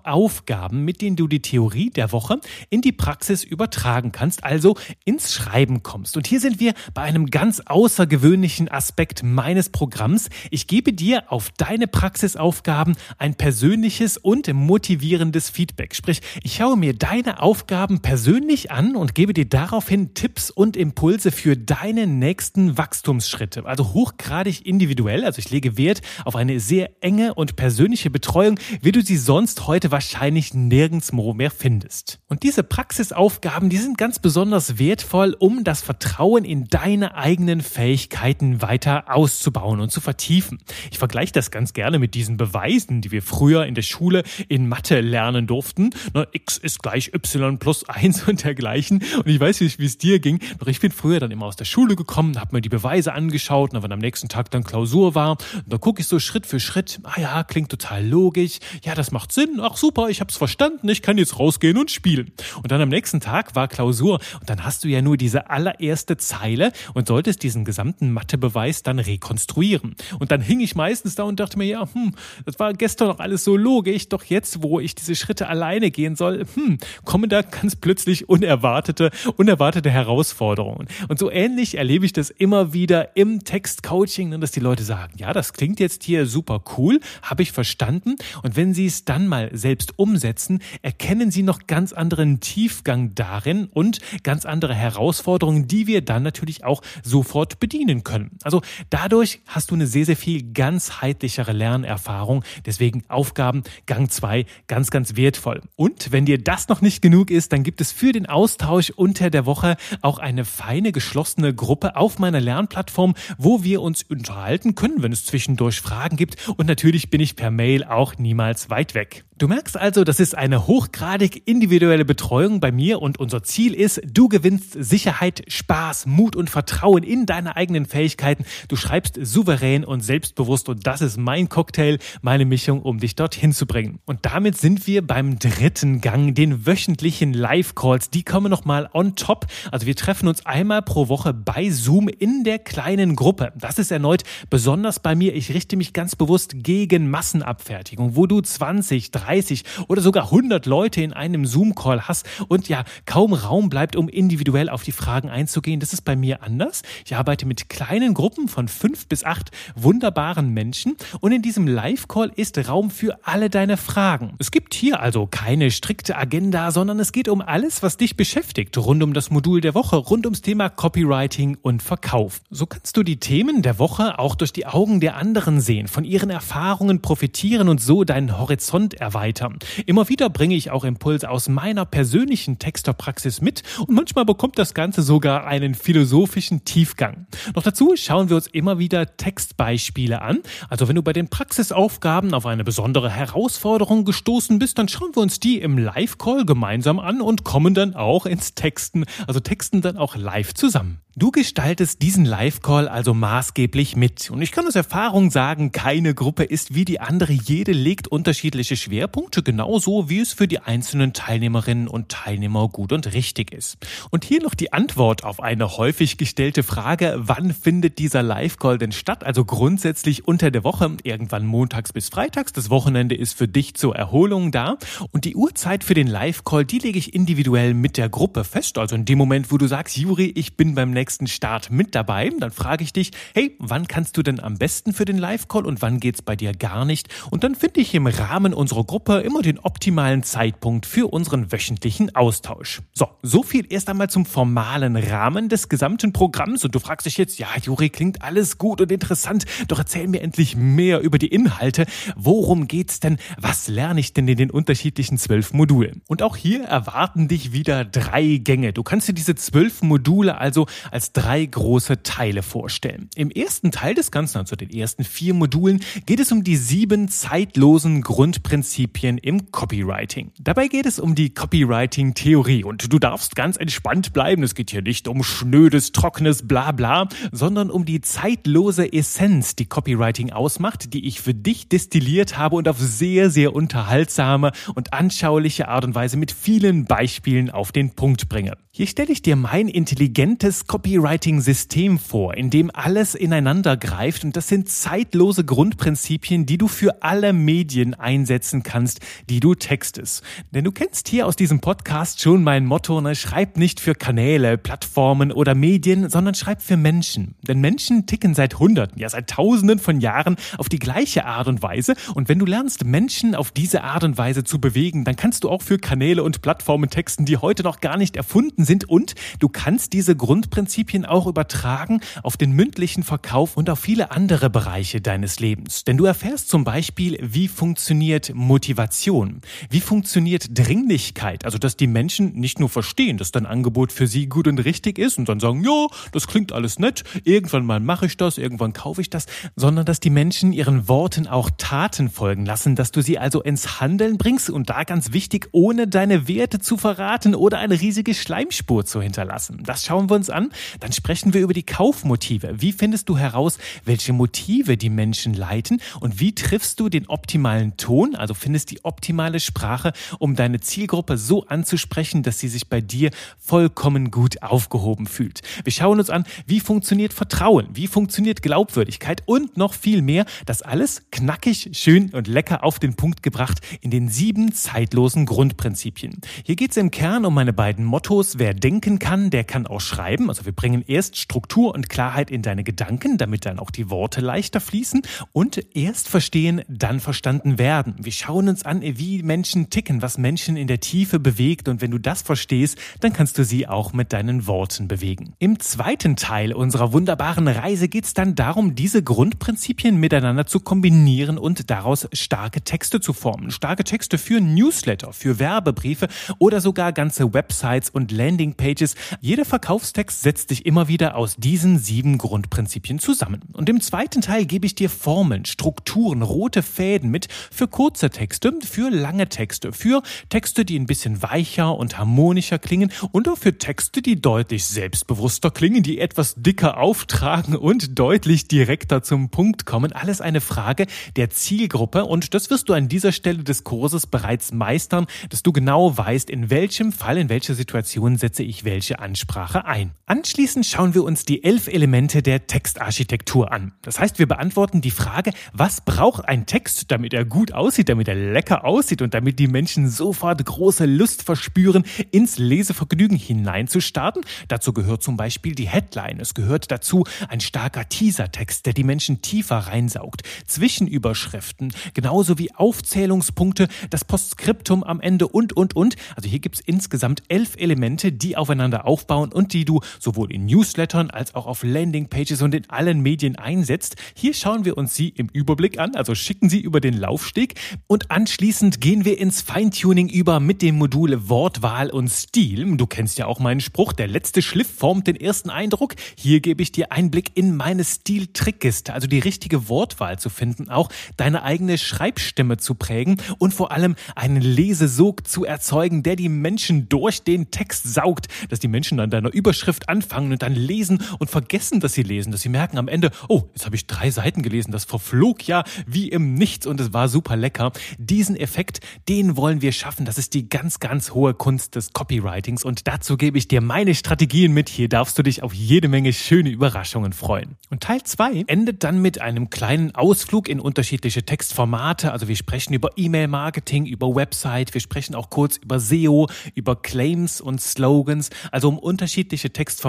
Aufgaben, 0.05 0.85
mit 0.85 1.01
denen 1.01 1.17
du 1.17 1.27
die 1.27 1.41
Theorie 1.41 1.91
der 1.91 2.11
Woche 2.11 2.39
in 2.69 2.81
die 2.81 2.93
Praxis 2.93 3.43
übertragen 3.43 4.11
kannst, 4.11 4.43
also 4.43 4.77
ins 5.05 5.33
Schreiben 5.33 5.83
kommst. 5.83 6.15
Und 6.15 6.25
hier 6.25 6.39
sind 6.39 6.59
wir 6.59 6.73
bei 6.93 7.01
einem 7.01 7.27
ganz 7.27 7.59
außergewöhnlichen 7.59 8.69
Aspekt 8.69 9.21
meines 9.21 9.69
Programms. 9.69 10.29
Ich 10.49 10.67
gebe 10.67 10.93
dir 10.93 11.31
auf 11.31 11.51
deine 11.57 11.87
Praxisaufgaben 11.87 12.95
ein 13.17 13.35
persönliches 13.35 14.17
und 14.17 14.51
motivierendes 14.53 15.49
Feedback. 15.49 15.95
Sprich, 15.95 16.21
ich 16.43 16.55
schaue 16.55 16.77
mir 16.77 16.93
deine 16.93 17.41
Aufgaben 17.41 17.99
persönlich 17.99 18.71
an 18.71 18.95
und 18.95 19.15
gebe 19.15 19.33
dir 19.33 19.45
daraufhin 19.45 20.13
Tipps 20.13 20.49
und 20.49 20.77
Impulse 20.77 21.18
für 21.27 21.57
deine 21.57 22.07
nächsten 22.07 22.77
Wachstumsschritte. 22.77 23.65
Also 23.65 23.93
hochgradig 23.93 24.65
individuell. 24.65 25.25
Also 25.25 25.39
ich 25.39 25.49
lege 25.51 25.77
Wert 25.77 26.01
auf 26.23 26.35
eine 26.35 26.59
sehr 26.59 26.91
enge 27.01 27.33
und 27.33 27.55
persönliche 27.55 28.09
Betreuung, 28.09 28.59
wie 28.81 28.91
du 28.91 29.01
sie 29.01 29.17
sonst 29.17 29.67
heute 29.67 29.91
wahrscheinlich 29.91 30.53
nirgendswo 30.53 31.33
mehr 31.33 31.51
findest. 31.51 32.19
Und 32.27 32.43
diese 32.43 32.63
Praxisaufgaben, 32.63 33.69
die 33.69 33.77
sind 33.77 33.97
ganz 33.97 34.19
besonders 34.19 34.79
wertvoll, 34.79 35.35
um 35.37 35.63
das 35.63 35.81
Vertrauen 35.81 36.45
in 36.45 36.67
deine 36.67 37.15
eigenen 37.15 37.61
Fähigkeiten 37.61 38.61
weiter 38.61 39.13
auszubauen 39.13 39.81
und 39.81 39.91
zu 39.91 39.99
vertiefen. 39.99 40.59
Ich 40.91 40.97
vergleiche 40.97 41.33
das 41.33 41.51
ganz 41.51 41.73
gerne 41.73 41.99
mit 41.99 42.15
diesen 42.15 42.37
Beweisen, 42.37 43.01
die 43.01 43.11
wir 43.11 43.21
früher 43.21 43.65
in 43.65 43.75
der 43.75 43.81
Schule 43.81 44.23
in 44.47 44.69
Mathe 44.69 45.01
lernen 45.01 45.47
durften. 45.47 45.89
Na, 46.13 46.25
x 46.31 46.57
ist 46.57 46.81
gleich 46.81 47.13
y 47.13 47.59
plus 47.59 47.87
1 47.89 48.23
und 48.27 48.43
dergleichen. 48.43 49.03
Und 49.17 49.27
ich 49.27 49.39
weiß 49.39 49.61
nicht, 49.61 49.79
wie 49.79 49.85
es 49.85 49.97
dir 49.97 50.19
ging, 50.19 50.39
doch 50.59 50.67
ich 50.67 50.79
bin 50.79 50.91
früher 50.91 51.08
dann 51.17 51.31
immer 51.31 51.47
aus 51.47 51.55
der 51.55 51.65
Schule 51.65 51.95
gekommen, 51.95 52.39
habe 52.39 52.55
mir 52.55 52.61
die 52.61 52.69
Beweise 52.69 53.13
angeschaut, 53.13 53.73
und 53.73 53.81
wenn 53.81 53.91
am 53.91 53.97
nächsten 53.99 54.27
Tag 54.27 54.51
dann 54.51 54.63
Klausur 54.63 55.15
war, 55.15 55.37
da 55.65 55.79
gucke 55.79 56.01
ich 56.01 56.07
so 56.07 56.19
Schritt 56.19 56.45
für 56.45 56.59
Schritt, 56.59 56.99
ah 57.03 57.19
ja, 57.19 57.43
klingt 57.43 57.69
total 57.69 58.05
logisch, 58.05 58.59
ja, 58.83 58.93
das 58.93 59.11
macht 59.11 59.31
Sinn, 59.31 59.59
ach 59.61 59.77
super, 59.77 60.09
ich 60.09 60.21
hab's 60.21 60.37
verstanden, 60.37 60.87
ich 60.89 61.01
kann 61.01 61.17
jetzt 61.17 61.39
rausgehen 61.39 61.77
und 61.77 61.89
spielen. 61.89 62.31
Und 62.61 62.71
dann 62.71 62.81
am 62.81 62.89
nächsten 62.89 63.19
Tag 63.19 63.55
war 63.55 63.67
Klausur 63.67 64.19
und 64.39 64.49
dann 64.49 64.63
hast 64.63 64.83
du 64.83 64.87
ja 64.87 65.01
nur 65.01 65.17
diese 65.17 65.49
allererste 65.49 66.17
Zeile 66.17 66.71
und 66.93 67.07
solltest 67.07 67.41
diesen 67.41 67.65
gesamten 67.65 68.11
Mathebeweis 68.11 68.83
dann 68.83 68.99
rekonstruieren. 68.99 69.95
Und 70.19 70.31
dann 70.31 70.41
hing 70.41 70.59
ich 70.59 70.75
meistens 70.75 71.15
da 71.15 71.23
und 71.23 71.39
dachte 71.39 71.57
mir, 71.57 71.65
ja, 71.65 71.87
hm, 71.91 72.13
das 72.45 72.59
war 72.59 72.73
gestern 72.73 73.07
noch 73.07 73.19
alles 73.19 73.43
so 73.43 73.55
logisch, 73.55 74.09
doch 74.09 74.25
jetzt, 74.25 74.61
wo 74.61 74.79
ich 74.79 74.95
diese 74.95 75.15
Schritte 75.15 75.47
alleine 75.47 75.91
gehen 75.91 76.15
soll, 76.15 76.45
hm, 76.53 76.77
kommen 77.05 77.29
da 77.29 77.41
ganz 77.41 77.75
plötzlich 77.75 78.27
unerwartete, 78.27 79.11
unerwartete 79.37 79.89
Herausforderungen. 79.89 80.87
Und 81.07 81.19
so 81.19 81.31
ähnlich 81.31 81.75
erlebe 81.75 82.05
ich 82.05 82.13
das 82.13 82.29
immer 82.29 82.73
wieder 82.73 83.15
im 83.15 83.43
Textcoaching, 83.43 84.39
dass 84.41 84.51
die 84.51 84.59
Leute 84.59 84.83
sagen, 84.83 85.13
ja, 85.17 85.33
das 85.33 85.53
klingt 85.53 85.79
jetzt 85.79 86.03
hier 86.03 86.25
super 86.25 86.63
cool, 86.77 86.99
habe 87.21 87.43
ich 87.43 87.51
verstanden. 87.51 88.15
Und 88.43 88.55
wenn 88.55 88.73
sie 88.73 88.85
es 88.85 89.05
dann 89.05 89.27
mal 89.27 89.49
selbst 89.53 89.97
umsetzen, 89.97 90.59
erkennen 90.81 91.31
sie 91.31 91.43
noch 91.43 91.67
ganz 91.67 91.93
anderen 91.93 92.39
Tiefgang 92.39 93.15
darin 93.15 93.65
und 93.65 93.99
ganz 94.23 94.45
andere 94.45 94.75
Herausforderungen, 94.75 95.67
die 95.67 95.87
wir 95.87 96.01
dann 96.01 96.23
natürlich 96.23 96.63
auch 96.63 96.81
sofort 97.03 97.59
bedienen 97.59 98.03
können. 98.03 98.31
Also 98.43 98.61
dadurch 98.89 99.39
hast 99.47 99.71
du 99.71 99.75
eine 99.75 99.87
sehr, 99.87 100.05
sehr 100.05 100.17
viel 100.17 100.51
ganzheitlichere 100.53 101.51
Lernerfahrung. 101.51 102.43
Deswegen 102.65 103.03
Aufgaben 103.07 103.63
Gang 103.85 104.11
2 104.11 104.45
ganz, 104.67 104.91
ganz 104.91 105.15
wertvoll. 105.15 105.61
Und 105.75 106.11
wenn 106.11 106.25
dir 106.25 106.37
das 106.37 106.67
noch 106.67 106.81
nicht 106.81 107.01
genug 107.01 107.31
ist, 107.31 107.53
dann 107.53 107.63
gibt 107.63 107.81
es 107.81 107.91
für 107.91 108.11
den 108.11 108.25
Austausch 108.25 108.91
unter 108.91 109.29
der 109.29 109.45
Woche 109.45 109.77
auch 110.01 110.19
eine 110.19 110.45
feine 110.45 110.88
geschlossene 110.91 111.53
Gruppe 111.53 111.95
auf 111.95 112.19
meiner 112.19 112.41
Lernplattform, 112.41 113.15
wo 113.37 113.63
wir 113.63 113.81
uns 113.81 114.03
unterhalten 114.03 114.75
können, 114.75 115.01
wenn 115.03 115.11
es 115.11 115.25
zwischendurch 115.25 115.81
Fragen 115.81 116.17
gibt. 116.17 116.49
Und 116.57 116.67
natürlich 116.67 117.09
bin 117.09 117.21
ich 117.21 117.35
per 117.35 117.51
Mail 117.51 117.83
auch 117.83 118.17
niemals 118.17 118.69
weit 118.69 118.95
weg. 118.95 119.25
Du 119.39 119.47
merkst 119.47 119.77
also, 119.77 120.03
das 120.03 120.19
ist 120.19 120.37
eine 120.37 120.67
hochgradig 120.67 121.47
individuelle 121.47 122.03
Betreuung 122.03 122.59
bei 122.59 122.73
mir 122.73 123.01
und 123.01 123.21
unser 123.21 123.41
Ziel 123.41 123.73
ist, 123.73 124.01
du 124.05 124.27
gewinnst 124.27 124.75
Sicherheit, 124.77 125.43
Spaß, 125.47 126.07
Mut 126.07 126.35
und 126.35 126.49
Vertrauen 126.49 127.03
in 127.03 127.25
deine 127.25 127.55
eigenen 127.55 127.85
Fähigkeiten. 127.85 128.43
Du 128.67 128.75
schreibst 128.75 129.17
souverän 129.21 129.85
und 129.85 130.01
selbstbewusst 130.01 130.67
und 130.67 130.85
das 130.85 130.99
ist 130.99 131.15
mein 131.15 131.47
Cocktail, 131.47 131.99
meine 132.21 132.43
Mischung, 132.43 132.81
um 132.81 132.99
dich 132.99 133.15
dorthin 133.15 133.53
zu 133.53 133.65
bringen. 133.65 133.99
Und 134.05 134.25
damit 134.25 134.57
sind 134.57 134.87
wir 134.87 135.07
beim 135.07 135.39
dritten 135.39 136.01
Gang, 136.01 136.35
den 136.35 136.65
wöchentlichen 136.65 137.31
Live-Calls. 137.31 138.09
Die 138.09 138.23
kommen 138.23 138.51
nochmal 138.51 138.89
on 138.91 139.15
top. 139.15 139.45
Also 139.71 139.85
wir 139.85 139.95
treffen 139.95 140.27
uns 140.27 140.45
einmal 140.45 140.81
pro 140.81 141.07
Woche 141.07 141.33
bei 141.33 141.69
Zoom 141.69 142.09
in 142.09 142.43
der 142.43 142.59
kleinen 142.59 143.15
Gruppe. 143.15 143.53
Das 143.55 143.79
ist 143.79 143.91
erneut 143.91 144.23
besonders 144.49 144.99
bei 144.99 145.15
mir. 145.15 145.33
Ich 145.33 145.53
richte 145.53 145.77
mich 145.77 145.93
ganz 145.93 146.17
bewusst 146.17 146.55
gegen 146.57 147.09
Massenabfertigung, 147.09 148.17
wo 148.17 148.25
du 148.25 148.41
20, 148.41 149.11
30 149.11 149.28
30 149.29 149.63
oder 149.87 150.01
sogar 150.01 150.25
100 150.25 150.65
Leute 150.65 151.01
in 151.01 151.13
einem 151.13 151.45
Zoom-Call 151.45 152.07
hast 152.07 152.27
und 152.47 152.67
ja, 152.67 152.83
kaum 153.05 153.33
Raum 153.33 153.69
bleibt, 153.69 153.95
um 153.95 154.09
individuell 154.09 154.69
auf 154.69 154.83
die 154.83 154.91
Fragen 154.91 155.29
einzugehen. 155.29 155.79
Das 155.79 155.93
ist 155.93 156.01
bei 156.01 156.15
mir 156.15 156.41
anders. 156.41 156.81
Ich 157.05 157.15
arbeite 157.15 157.45
mit 157.45 157.69
kleinen 157.69 158.15
Gruppen 158.15 158.47
von 158.47 158.67
fünf 158.67 159.07
bis 159.07 159.23
acht 159.23 159.51
wunderbaren 159.75 160.49
Menschen 160.49 160.95
und 161.19 161.31
in 161.31 161.43
diesem 161.43 161.67
Live-Call 161.67 162.31
ist 162.35 162.57
Raum 162.67 162.89
für 162.89 163.19
alle 163.23 163.51
deine 163.51 163.77
Fragen. 163.77 164.33
Es 164.39 164.49
gibt 164.49 164.73
hier 164.73 164.99
also 164.99 165.27
keine 165.27 165.69
strikte 165.69 166.17
Agenda, 166.17 166.71
sondern 166.71 166.99
es 166.99 167.11
geht 167.11 167.29
um 167.29 167.41
alles, 167.41 167.83
was 167.83 167.97
dich 167.97 168.17
beschäftigt, 168.17 168.75
rund 168.79 169.03
um 169.03 169.13
das 169.13 169.29
Modul 169.29 169.61
der 169.61 169.75
Woche, 169.75 169.97
rund 169.97 170.25
ums 170.25 170.41
Thema 170.41 170.69
Copywriting 170.69 171.57
und 171.61 171.83
Verkauf. 171.83 172.41
So 172.49 172.65
kannst 172.65 172.97
du 172.97 173.03
die 173.03 173.19
Themen 173.19 173.61
der 173.61 173.77
Woche 173.77 174.17
auch 174.17 174.33
durch 174.33 174.53
die 174.53 174.65
Augen 174.65 174.99
der 174.99 175.17
anderen 175.17 175.61
sehen, 175.61 175.87
von 175.87 176.03
ihren 176.03 176.31
Erfahrungen 176.31 177.01
profitieren 177.01 177.69
und 177.69 177.79
so 177.79 178.03
deinen 178.03 178.39
Horizont 178.39 178.95
erweitern 178.95 179.18
weiter. 179.19 179.51
Immer 179.85 180.07
wieder 180.07 180.29
bringe 180.29 180.55
ich 180.55 180.71
auch 180.71 180.85
Impulse 180.85 181.29
aus 181.29 181.49
meiner 181.49 181.83
persönlichen 181.83 182.57
Texterpraxis 182.57 183.41
mit 183.41 183.63
und 183.85 183.93
manchmal 183.93 184.23
bekommt 184.23 184.57
das 184.57 184.73
Ganze 184.73 185.01
sogar 185.01 185.45
einen 185.45 185.75
philosophischen 185.75 186.63
Tiefgang. 186.63 187.27
Noch 187.53 187.63
dazu 187.63 187.95
schauen 187.97 188.29
wir 188.29 188.37
uns 188.37 188.47
immer 188.47 188.79
wieder 188.79 189.17
Textbeispiele 189.17 190.21
an. 190.21 190.39
Also 190.69 190.87
wenn 190.87 190.95
du 190.95 191.01
bei 191.01 191.11
den 191.11 191.27
Praxisaufgaben 191.27 192.33
auf 192.33 192.45
eine 192.45 192.63
besondere 192.63 193.09
Herausforderung 193.09 194.05
gestoßen 194.05 194.57
bist, 194.57 194.77
dann 194.77 194.87
schauen 194.87 195.13
wir 195.13 195.21
uns 195.21 195.41
die 195.41 195.59
im 195.59 195.77
Live-Call 195.77 196.45
gemeinsam 196.45 196.99
an 196.99 197.19
und 197.19 197.43
kommen 197.43 197.73
dann 197.73 197.95
auch 197.95 198.25
ins 198.25 198.55
Texten, 198.55 199.03
also 199.27 199.41
texten 199.41 199.81
dann 199.81 199.97
auch 199.97 200.15
live 200.15 200.53
zusammen. 200.53 201.01
Du 201.19 201.31
gestaltest 201.31 202.01
diesen 202.01 202.23
Live-Call 202.23 202.87
also 202.87 203.13
maßgeblich 203.13 203.97
mit. 203.97 204.31
Und 204.31 204.41
ich 204.41 204.53
kann 204.53 204.65
aus 204.65 204.77
Erfahrung 204.77 205.31
sagen, 205.31 205.73
keine 205.73 206.13
Gruppe 206.13 206.45
ist 206.45 206.75
wie 206.75 206.85
die 206.85 207.01
andere. 207.01 207.33
Jede 207.33 207.73
legt 207.73 208.07
unterschiedliche 208.07 208.77
Schwerpunkte, 208.77 209.43
genauso 209.43 210.09
wie 210.09 210.21
es 210.21 210.31
für 210.31 210.47
die 210.47 210.59
einzelnen 210.59 211.11
Teilnehmerinnen 211.11 211.89
und 211.89 212.07
Teilnehmer 212.07 212.69
gut 212.69 212.93
und 212.93 213.13
richtig 213.13 213.51
ist. 213.51 213.85
Und 214.11 214.23
hier 214.23 214.41
noch 214.41 214.53
die 214.53 214.71
Antwort 214.71 215.25
auf 215.25 215.41
eine 215.41 215.75
häufig 215.75 216.15
gestellte 216.15 216.63
Frage, 216.63 217.15
wann 217.17 217.53
findet 217.53 217.99
dieser 217.99 218.23
Live-Call 218.23 218.77
denn 218.77 218.93
statt? 218.93 219.25
Also 219.25 219.43
grundsätzlich 219.43 220.25
unter 220.25 220.51
der 220.51 220.63
Woche, 220.63 220.89
irgendwann 221.03 221.45
montags 221.45 221.91
bis 221.91 222.07
freitags. 222.07 222.53
Das 222.53 222.69
Wochenende 222.69 223.15
ist 223.15 223.37
für 223.37 223.49
dich 223.49 223.73
zur 223.73 223.93
Erholung 223.93 224.53
da. 224.53 224.77
Und 225.11 225.25
die 225.25 225.35
Uhrzeit 225.35 225.83
für 225.83 225.95
den 225.95 226.07
Live-Call, 226.07 226.63
die 226.63 226.79
lege 226.79 226.97
ich 226.97 227.13
individuell 227.13 227.73
mit 227.73 227.97
der 227.97 228.07
Gruppe 228.07 228.45
fest. 228.45 228.77
Also 228.77 228.95
in 228.95 229.03
dem 229.03 229.17
Moment, 229.17 229.51
wo 229.51 229.57
du 229.57 229.67
sagst, 229.67 229.97
Juri, 229.97 230.31
ich 230.33 230.55
bin 230.55 230.75
beim 230.75 230.91
nächsten 230.91 231.08
nächsten 231.09 231.25
Start 231.25 231.71
mit 231.71 231.95
dabei. 231.95 232.29
Dann 232.39 232.51
frage 232.51 232.83
ich 232.83 232.93
dich, 232.93 233.09
hey, 233.33 233.55
wann 233.57 233.87
kannst 233.87 234.15
du 234.15 234.21
denn 234.21 234.39
am 234.39 234.59
besten 234.59 234.93
für 234.93 235.05
den 235.05 235.17
Live-Call 235.17 235.65
und 235.65 235.81
wann 235.81 235.99
geht's 235.99 236.21
bei 236.21 236.35
dir 236.35 236.53
gar 236.53 236.85
nicht? 236.85 237.07
Und 237.31 237.43
dann 237.43 237.55
finde 237.55 237.79
ich 237.79 237.95
im 237.95 238.05
Rahmen 238.05 238.53
unserer 238.53 238.83
Gruppe 238.83 239.21
immer 239.21 239.41
den 239.41 239.57
optimalen 239.57 240.21
Zeitpunkt 240.21 240.85
für 240.85 241.11
unseren 241.11 241.51
wöchentlichen 241.51 242.15
Austausch. 242.15 242.81
So, 242.93 243.07
so 243.23 243.41
viel 243.41 243.65
erst 243.73 243.89
einmal 243.89 244.11
zum 244.11 244.27
formalen 244.27 244.95
Rahmen 244.95 245.49
des 245.49 245.67
gesamten 245.67 246.13
Programms. 246.13 246.63
Und 246.63 246.75
du 246.75 246.79
fragst 246.79 247.07
dich 247.07 247.17
jetzt, 247.17 247.39
ja, 247.39 247.47
Juri, 247.59 247.89
klingt 247.89 248.21
alles 248.21 248.59
gut 248.59 248.79
und 248.79 248.91
interessant, 248.91 249.45
doch 249.67 249.79
erzähl 249.79 250.07
mir 250.07 250.21
endlich 250.21 250.55
mehr 250.55 251.01
über 251.01 251.17
die 251.17 251.29
Inhalte. 251.29 251.87
Worum 252.17 252.67
geht's 252.67 252.99
denn? 252.99 253.17
Was 253.39 253.67
lerne 253.67 253.99
ich 253.99 254.13
denn 254.13 254.27
in 254.27 254.37
den 254.37 254.51
unterschiedlichen 254.51 255.17
zwölf 255.17 255.53
Modulen? 255.53 256.03
Und 256.05 256.21
auch 256.21 256.35
hier 256.35 256.65
erwarten 256.65 257.27
dich 257.27 257.51
wieder 257.51 257.83
drei 257.83 258.37
Gänge. 258.37 258.73
Du 258.73 258.83
kannst 258.83 259.07
dir 259.07 259.13
diese 259.13 259.33
zwölf 259.33 259.81
Module 259.81 260.37
also 260.37 260.67
als 260.91 261.13
drei 261.13 261.45
große 261.45 262.03
Teile 262.03 262.43
vorstellen. 262.43 263.09
Im 263.15 263.31
ersten 263.31 263.71
Teil 263.71 263.93
des 263.93 264.11
Ganzen, 264.11 264.39
also 264.39 264.55
den 264.55 264.69
ersten 264.69 265.03
vier 265.03 265.33
Modulen, 265.33 265.81
geht 266.05 266.19
es 266.19 266.31
um 266.31 266.43
die 266.43 266.55
sieben 266.55 267.09
zeitlosen 267.09 268.01
Grundprinzipien 268.01 269.17
im 269.17 269.51
Copywriting. 269.51 270.31
Dabei 270.39 270.67
geht 270.67 270.85
es 270.85 270.99
um 270.99 271.15
die 271.15 271.33
Copywriting-Theorie 271.33 272.63
und 272.63 272.91
du 272.91 272.99
darfst 272.99 273.35
ganz 273.35 273.57
entspannt 273.57 274.13
bleiben. 274.13 274.43
Es 274.43 274.55
geht 274.55 274.71
hier 274.71 274.81
nicht 274.81 275.07
um 275.07 275.23
schnödes, 275.23 275.91
trockenes 275.91 276.47
Blabla, 276.47 277.07
sondern 277.31 277.69
um 277.69 277.85
die 277.85 278.01
zeitlose 278.01 278.91
Essenz, 278.91 279.55
die 279.55 279.65
Copywriting 279.65 280.31
ausmacht, 280.31 280.93
die 280.93 281.07
ich 281.07 281.21
für 281.21 281.33
dich 281.33 281.69
destilliert 281.69 282.37
habe 282.37 282.55
und 282.55 282.67
auf 282.67 282.79
sehr, 282.79 283.29
sehr 283.29 283.53
unterhaltsame 283.53 284.51
und 284.75 284.93
anschauliche 284.93 285.67
Art 285.67 285.85
und 285.85 285.95
Weise 285.95 286.17
mit 286.17 286.31
vielen 286.31 286.85
Beispielen 286.85 287.49
auf 287.49 287.71
den 287.71 287.95
Punkt 287.95 288.29
bringe. 288.29 288.53
Hier 288.71 288.87
stelle 288.87 289.11
ich 289.11 289.21
dir 289.21 289.35
mein 289.35 289.67
intelligentes 289.67 290.67
Copywriting-System 290.79 291.99
vor, 291.99 292.35
in 292.35 292.49
dem 292.49 292.71
alles 292.73 293.13
ineinander 293.13 293.75
greift 293.75 294.23
und 294.23 294.37
das 294.37 294.47
sind 294.47 294.69
zeitlose 294.69 295.43
Grundprinzipien, 295.43 296.45
die 296.45 296.57
du 296.57 296.69
für 296.69 297.03
alle 297.03 297.33
Medien 297.33 297.95
einsetzen 297.95 298.63
kannst, 298.63 299.01
die 299.29 299.41
du 299.41 299.55
textest. 299.55 300.23
Denn 300.53 300.63
du 300.63 300.71
kennst 300.71 301.09
hier 301.09 301.27
aus 301.27 301.35
diesem 301.35 301.59
Podcast 301.59 302.21
schon 302.21 302.43
mein 302.43 302.65
Motto, 302.65 303.01
ne? 303.01 303.13
schreib 303.15 303.57
nicht 303.57 303.81
für 303.81 303.93
Kanäle, 303.93 304.57
Plattformen 304.57 305.33
oder 305.33 305.53
Medien, 305.53 306.09
sondern 306.09 306.33
schreib 306.33 306.61
für 306.61 306.77
Menschen. 306.77 307.35
Denn 307.45 307.59
Menschen 307.59 308.05
ticken 308.05 308.33
seit 308.33 308.57
Hunderten, 308.57 308.99
ja 308.99 309.09
seit 309.09 309.29
Tausenden 309.29 309.79
von 309.79 309.99
Jahren 309.99 310.37
auf 310.57 310.69
die 310.69 310.79
gleiche 310.79 311.25
Art 311.25 311.49
und 311.49 311.61
Weise 311.61 311.95
und 312.15 312.29
wenn 312.29 312.39
du 312.39 312.45
lernst, 312.45 312.85
Menschen 312.85 313.35
auf 313.35 313.51
diese 313.51 313.83
Art 313.83 314.05
und 314.05 314.17
Weise 314.17 314.45
zu 314.45 314.61
bewegen, 314.61 315.03
dann 315.03 315.17
kannst 315.17 315.43
du 315.43 315.49
auch 315.49 315.61
für 315.61 315.77
Kanäle 315.77 316.23
und 316.23 316.41
Plattformen 316.41 316.89
texten, 316.89 317.25
die 317.25 317.35
heute 317.35 317.63
noch 317.63 317.81
gar 317.81 317.97
nicht 317.97 318.15
erfunden 318.15 318.63
sind 318.63 318.87
und 318.87 319.15
du 319.39 319.49
kannst 319.49 319.91
diese 319.91 320.15
Grundprinzipien 320.15 320.68
auch 321.05 321.27
übertragen 321.27 322.01
auf 322.23 322.37
den 322.37 322.51
mündlichen 322.51 323.03
Verkauf 323.03 323.57
und 323.57 323.69
auf 323.69 323.79
viele 323.79 324.11
andere 324.11 324.49
Bereiche 324.49 325.01
deines 325.01 325.39
Lebens. 325.39 325.83
Denn 325.83 325.97
du 325.97 326.05
erfährst 326.05 326.49
zum 326.49 326.63
Beispiel, 326.63 327.17
wie 327.21 327.47
funktioniert 327.47 328.31
Motivation, 328.33 329.41
wie 329.69 329.81
funktioniert 329.81 330.57
Dringlichkeit, 330.57 331.45
also 331.45 331.57
dass 331.57 331.75
die 331.75 331.87
Menschen 331.87 332.33
nicht 332.33 332.59
nur 332.59 332.69
verstehen, 332.69 333.17
dass 333.17 333.31
dein 333.31 333.45
Angebot 333.45 333.91
für 333.91 334.07
sie 334.07 334.27
gut 334.27 334.47
und 334.47 334.59
richtig 334.59 334.97
ist 334.97 335.17
und 335.17 335.27
dann 335.27 335.39
sagen, 335.39 335.63
ja, 335.63 335.87
das 336.11 336.27
klingt 336.27 336.51
alles 336.51 336.79
nett, 336.79 337.03
irgendwann 337.23 337.65
mal 337.65 337.79
mache 337.79 338.05
ich 338.05 338.17
das, 338.17 338.37
irgendwann 338.37 338.73
kaufe 338.73 339.01
ich 339.01 339.09
das, 339.09 339.25
sondern 339.55 339.85
dass 339.85 339.99
die 339.99 340.09
Menschen 340.09 340.53
ihren 340.53 340.87
Worten 340.87 341.27
auch 341.27 341.49
Taten 341.57 342.09
folgen 342.09 342.45
lassen, 342.45 342.75
dass 342.75 342.91
du 342.91 343.01
sie 343.01 343.19
also 343.19 343.41
ins 343.41 343.81
Handeln 343.81 344.17
bringst 344.17 344.49
und 344.49 344.69
da 344.69 344.83
ganz 344.83 345.11
wichtig, 345.11 345.49
ohne 345.51 345.87
deine 345.87 346.27
Werte 346.27 346.59
zu 346.59 346.77
verraten 346.77 347.35
oder 347.35 347.59
eine 347.59 347.79
riesige 347.79 348.13
Schleimspur 348.13 348.69
Spur 348.69 348.85
zu 348.85 349.01
hinterlassen. 349.01 349.63
Das 349.65 349.83
schauen 349.83 350.09
wir 350.09 350.15
uns 350.15 350.29
an. 350.29 350.51
Dann 350.79 350.91
sprechen 350.91 351.33
wir 351.33 351.41
über 351.41 351.53
die 351.53 351.63
Kaufmotive. 351.63 352.61
Wie 352.61 352.71
findest 352.71 353.09
du 353.09 353.17
heraus, 353.17 353.57
welche 353.85 354.13
Motive 354.13 354.77
die 354.77 354.89
Menschen 354.89 355.33
leiten 355.33 355.81
und 355.99 356.19
wie 356.19 356.33
triffst 356.33 356.79
du 356.79 356.89
den 356.89 357.07
optimalen 357.07 357.77
Ton, 357.77 358.15
also 358.15 358.33
findest 358.33 358.71
die 358.71 358.83
optimale 358.83 359.39
Sprache, 359.39 359.93
um 360.19 360.35
deine 360.35 360.59
Zielgruppe 360.59 361.17
so 361.17 361.45
anzusprechen, 361.45 362.23
dass 362.23 362.39
sie 362.39 362.47
sich 362.47 362.67
bei 362.67 362.81
dir 362.81 363.11
vollkommen 363.37 364.11
gut 364.11 364.41
aufgehoben 364.43 365.07
fühlt. 365.07 365.41
Wir 365.63 365.71
schauen 365.71 365.99
uns 365.99 366.09
an, 366.09 366.25
wie 366.45 366.59
funktioniert 366.59 367.13
Vertrauen, 367.13 367.67
wie 367.73 367.87
funktioniert 367.87 368.41
Glaubwürdigkeit 368.41 369.23
und 369.25 369.57
noch 369.57 369.73
viel 369.73 370.01
mehr. 370.01 370.25
Das 370.45 370.61
alles 370.61 371.03
knackig, 371.11 371.69
schön 371.73 372.09
und 372.09 372.27
lecker 372.27 372.63
auf 372.63 372.79
den 372.79 372.95
Punkt 372.95 373.23
gebracht 373.23 373.59
in 373.81 373.91
den 373.91 374.09
sieben 374.09 374.53
zeitlosen 374.53 375.25
Grundprinzipien. 375.25 376.19
Hier 376.43 376.55
geht 376.55 376.71
es 376.71 376.77
im 376.77 376.91
Kern 376.91 377.25
um 377.25 377.33
meine 377.33 377.53
beiden 377.53 377.85
Mottos. 377.85 378.39
Wer 378.39 378.53
denken 378.53 378.99
kann, 378.99 379.29
der 379.29 379.43
kann 379.43 379.67
auch 379.67 379.81
schreiben. 379.81 380.29
Also 380.29 380.45
wir 380.49 380.55
bringen 380.55 380.83
erst 380.87 381.15
Struktur 381.15 381.75
und 381.75 381.89
Klarheit 381.89 382.31
in 382.31 382.41
deine 382.41 382.63
Gedanken, 382.63 383.19
damit 383.19 383.45
dann 383.45 383.59
auch 383.59 383.69
die 383.69 383.91
Worte 383.91 384.19
leichter 384.19 384.59
fließen. 384.59 385.03
Und 385.31 385.63
erst 385.75 386.09
verstehen, 386.09 386.63
dann 386.67 386.99
verstanden 386.99 387.59
werden. 387.59 387.93
Wir 387.99 388.11
schauen 388.11 388.49
uns 388.49 388.65
an, 388.65 388.81
wie 388.81 389.21
Menschen 389.21 389.69
ticken, 389.69 390.01
was 390.01 390.17
Menschen 390.17 390.57
in 390.57 390.67
der 390.67 390.79
Tiefe 390.79 391.19
bewegt. 391.19 391.67
Und 391.67 391.81
wenn 391.81 391.91
du 391.91 391.99
das 391.99 392.23
verstehst, 392.23 392.79
dann 392.99 393.13
kannst 393.13 393.37
du 393.37 393.45
sie 393.45 393.67
auch 393.67 393.93
mit 393.93 394.11
deinen 394.11 394.47
Worten 394.47 394.87
bewegen. 394.87 395.33
Im 395.37 395.59
zweiten 395.59 396.15
Teil 396.15 396.53
unserer 396.53 396.91
wunderbaren 396.91 397.47
Reise 397.47 397.87
geht 397.87 398.05
es 398.05 398.15
dann 398.15 398.33
darum, 398.33 398.73
diese 398.73 399.03
Grundprinzipien 399.03 399.97
miteinander 399.97 400.47
zu 400.47 400.59
kombinieren 400.59 401.37
und 401.37 401.69
daraus 401.69 402.07
starke 402.11 402.61
Texte 402.61 402.99
zu 402.99 403.13
formen. 403.13 403.51
Starke 403.51 403.83
Texte 403.83 404.17
für 404.17 404.41
Newsletter, 404.41 405.13
für 405.13 405.37
Werbebriefe 405.37 406.07
oder 406.39 406.59
sogar 406.59 406.91
ganze 406.91 407.33
Websites 407.33 407.91
und 407.91 408.11
Landing 408.11 408.39
Landingpages. 408.39 408.95
Jeder 409.21 409.45
Verkaufstext 409.45 410.21
setzt 410.21 410.38
sich 410.47 410.65
immer 410.65 410.87
wieder 410.87 411.15
aus 411.15 411.35
diesen 411.37 411.79
sieben 411.79 412.17
Grundprinzipien 412.17 412.99
zusammen. 412.99 413.41
Und 413.53 413.67
im 413.67 413.81
zweiten 413.81 414.21
Teil 414.21 414.45
gebe 414.45 414.65
ich 414.65 414.75
dir 414.75 414.89
Formeln, 414.89 415.45
Strukturen, 415.45 416.21
rote 416.21 416.63
Fäden 416.63 417.09
mit 417.09 417.27
für 417.51 417.67
kurze 417.67 418.09
Texte, 418.09 418.53
für 418.61 418.89
lange 418.89 419.27
Texte, 419.27 419.73
für 419.73 420.01
Texte, 420.29 420.63
die 420.63 420.79
ein 420.79 420.85
bisschen 420.85 421.21
weicher 421.21 421.75
und 421.75 421.97
harmonischer 421.97 422.59
klingen 422.59 422.91
und 423.11 423.27
auch 423.27 423.37
für 423.37 423.57
Texte, 423.57 424.01
die 424.01 424.21
deutlich 424.21 424.65
selbstbewusster 424.65 425.51
klingen, 425.51 425.83
die 425.83 425.99
etwas 425.99 426.35
dicker 426.37 426.77
auftragen 426.77 427.55
und 427.55 427.97
deutlich 427.97 428.47
direkter 428.47 429.03
zum 429.03 429.29
Punkt 429.29 429.65
kommen. 429.65 429.91
Alles 429.91 430.21
eine 430.21 430.41
Frage 430.41 430.85
der 431.15 431.29
Zielgruppe 431.29 432.05
und 432.05 432.33
das 432.33 432.49
wirst 432.49 432.69
du 432.69 432.73
an 432.73 432.87
dieser 432.87 433.11
Stelle 433.11 433.43
des 433.43 433.63
Kurses 433.63 434.07
bereits 434.07 434.51
meistern, 434.51 435.07
dass 435.29 435.43
du 435.43 435.51
genau 435.51 435.97
weißt, 435.97 436.29
in 436.29 436.49
welchem 436.49 436.91
Fall, 436.91 437.17
in 437.17 437.29
welcher 437.29 437.55
Situation 437.55 438.17
setze 438.17 438.43
ich 438.43 438.63
welche 438.63 438.99
Ansprache 438.99 439.65
ein. 439.65 439.91
Anschließend 440.29 440.67
schauen 440.67 440.93
wir 440.93 441.03
uns 441.05 441.25
die 441.25 441.43
elf 441.43 441.67
Elemente 441.67 442.21
der 442.21 442.45
Textarchitektur 442.45 443.51
an. 443.51 443.71
Das 443.81 443.99
heißt, 443.99 444.19
wir 444.19 444.27
beantworten 444.27 444.79
die 444.79 444.91
Frage, 444.91 445.31
was 445.53 445.81
braucht 445.81 446.29
ein 446.29 446.45
Text, 446.45 446.91
damit 446.91 447.15
er 447.15 447.25
gut 447.25 447.51
aussieht, 447.51 447.89
damit 447.89 448.07
er 448.07 448.13
lecker 448.13 448.63
aussieht 448.63 449.01
und 449.01 449.15
damit 449.15 449.39
die 449.39 449.47
Menschen 449.47 449.89
sofort 449.89 450.45
große 450.45 450.85
Lust 450.85 451.23
verspüren, 451.23 451.83
ins 452.11 452.37
Lesevergnügen 452.37 453.17
hineinzustarten. 453.17 454.23
Dazu 454.47 454.71
gehört 454.71 455.01
zum 455.01 455.17
Beispiel 455.17 455.55
die 455.55 455.67
Headline. 455.67 456.19
Es 456.19 456.35
gehört 456.35 456.69
dazu 456.69 457.05
ein 457.27 457.39
starker 457.39 457.89
Teasertext, 457.89 458.67
der 458.67 458.73
die 458.73 458.83
Menschen 458.83 459.23
tiefer 459.23 459.57
reinsaugt. 459.57 460.21
Zwischenüberschriften, 460.45 461.73
genauso 461.95 462.37
wie 462.37 462.53
Aufzählungspunkte, 462.53 463.67
das 463.89 464.05
Postskriptum 464.05 464.83
am 464.83 465.01
Ende 465.01 465.27
und, 465.27 465.53
und, 465.53 465.75
und. 465.75 465.95
Also 466.15 466.29
hier 466.29 466.37
gibt 466.37 466.57
es 466.57 466.61
insgesamt 466.61 467.23
elf 467.29 467.55
Elemente, 467.57 468.11
die 468.11 468.37
aufeinander 468.37 468.85
aufbauen 468.85 469.33
und 469.33 469.53
die 469.53 469.65
du 469.65 469.81
sowohl 469.99 470.18
in 470.25 470.45
Newslettern 470.45 471.09
als 471.09 471.35
auch 471.35 471.47
auf 471.47 471.63
Landingpages 471.63 472.41
und 472.41 472.53
in 472.53 472.69
allen 472.69 473.01
Medien 473.01 473.37
einsetzt. 473.37 473.95
Hier 474.13 474.33
schauen 474.33 474.65
wir 474.65 474.77
uns 474.77 474.93
sie 474.93 475.09
im 475.09 475.29
Überblick 475.31 475.79
an, 475.79 475.95
also 475.95 476.15
schicken 476.15 476.49
sie 476.49 476.59
über 476.59 476.81
den 476.81 476.93
Laufsteg 476.93 477.55
und 477.87 478.11
anschließend 478.11 478.81
gehen 478.81 479.05
wir 479.05 479.17
ins 479.17 479.41
Feintuning 479.41 480.09
über 480.09 480.39
mit 480.39 480.61
dem 480.61 480.77
Modul 480.77 481.29
Wortwahl 481.29 481.89
und 481.89 482.09
Stil. 482.09 482.77
Du 482.77 482.87
kennst 482.87 483.17
ja 483.17 483.25
auch 483.25 483.39
meinen 483.39 483.61
Spruch, 483.61 483.93
der 483.93 484.07
letzte 484.07 484.41
Schliff 484.41 484.69
formt 484.69 485.07
den 485.07 485.15
ersten 485.15 485.49
Eindruck. 485.49 485.95
Hier 486.17 486.41
gebe 486.41 486.61
ich 486.61 486.71
dir 486.71 486.91
Einblick 486.91 487.31
in 487.35 487.55
meine 487.55 487.83
Stil-Trickkiste, 487.83 488.93
also 488.93 489.07
die 489.07 489.19
richtige 489.19 489.69
Wortwahl 489.69 490.19
zu 490.19 490.29
finden, 490.29 490.69
auch 490.69 490.89
deine 491.17 491.43
eigene 491.43 491.77
Schreibstimme 491.77 492.57
zu 492.57 492.75
prägen 492.75 493.21
und 493.37 493.53
vor 493.53 493.71
allem 493.71 493.95
einen 494.15 494.41
Lesesog 494.41 495.27
zu 495.27 495.45
erzeugen, 495.45 496.03
der 496.03 496.15
die 496.15 496.29
Menschen 496.29 496.89
durch 496.89 497.23
den 497.23 497.51
Text 497.51 497.93
saugt, 497.93 498.27
dass 498.49 498.59
die 498.59 498.67
Menschen 498.67 498.99
an 498.99 499.09
deiner 499.09 499.33
Überschrift 499.33 499.87
anfangen 499.87 500.08
und 500.13 500.41
dann 500.41 500.55
lesen 500.55 501.01
und 501.19 501.29
vergessen, 501.29 501.79
dass 501.79 501.93
sie 501.93 502.03
lesen, 502.03 502.31
dass 502.31 502.41
sie 502.41 502.49
merken 502.49 502.77
am 502.77 502.87
Ende, 502.87 503.11
oh, 503.27 503.43
jetzt 503.53 503.65
habe 503.65 503.75
ich 503.75 503.87
drei 503.87 504.11
Seiten 504.11 504.41
gelesen, 504.41 504.71
das 504.71 504.85
verflog 504.85 505.47
ja 505.47 505.63
wie 505.87 506.09
im 506.09 506.33
Nichts 506.33 506.65
und 506.67 506.79
es 506.79 506.93
war 506.93 507.09
super 507.09 507.35
lecker. 507.35 507.71
Diesen 507.97 508.35
Effekt, 508.35 508.79
den 509.07 509.37
wollen 509.37 509.61
wir 509.61 509.71
schaffen. 509.71 510.05
Das 510.05 510.17
ist 510.17 510.33
die 510.33 510.49
ganz, 510.49 510.79
ganz 510.79 511.11
hohe 511.11 511.33
Kunst 511.33 511.75
des 511.75 511.93
Copywritings 511.93 512.63
und 512.63 512.87
dazu 512.87 513.17
gebe 513.17 513.37
ich 513.37 513.47
dir 513.47 513.61
meine 513.61 513.95
Strategien 513.95 514.53
mit. 514.53 514.69
Hier 514.69 514.89
darfst 514.89 515.17
du 515.17 515.23
dich 515.23 515.43
auf 515.43 515.53
jede 515.53 515.87
Menge 515.87 516.13
schöne 516.13 516.49
Überraschungen 516.49 517.13
freuen. 517.13 517.57
Und 517.69 517.81
Teil 517.81 518.03
2 518.03 518.45
endet 518.47 518.83
dann 518.83 519.01
mit 519.01 519.21
einem 519.21 519.49
kleinen 519.49 519.95
Ausflug 519.95 520.47
in 520.49 520.59
unterschiedliche 520.59 521.23
Textformate. 521.23 522.11
Also 522.11 522.27
wir 522.27 522.35
sprechen 522.35 522.73
über 522.73 522.89
E-Mail-Marketing, 522.95 523.85
über 523.85 524.15
Website, 524.15 524.73
wir 524.73 524.81
sprechen 524.81 525.15
auch 525.15 525.29
kurz 525.29 525.57
über 525.57 525.79
SEO, 525.79 526.27
über 526.55 526.75
Claims 526.75 527.41
und 527.41 527.61
Slogans, 527.61 528.29
also 528.51 528.69
um 528.69 528.79
unterschiedliche 528.79 529.51
Textformate, 529.51 529.88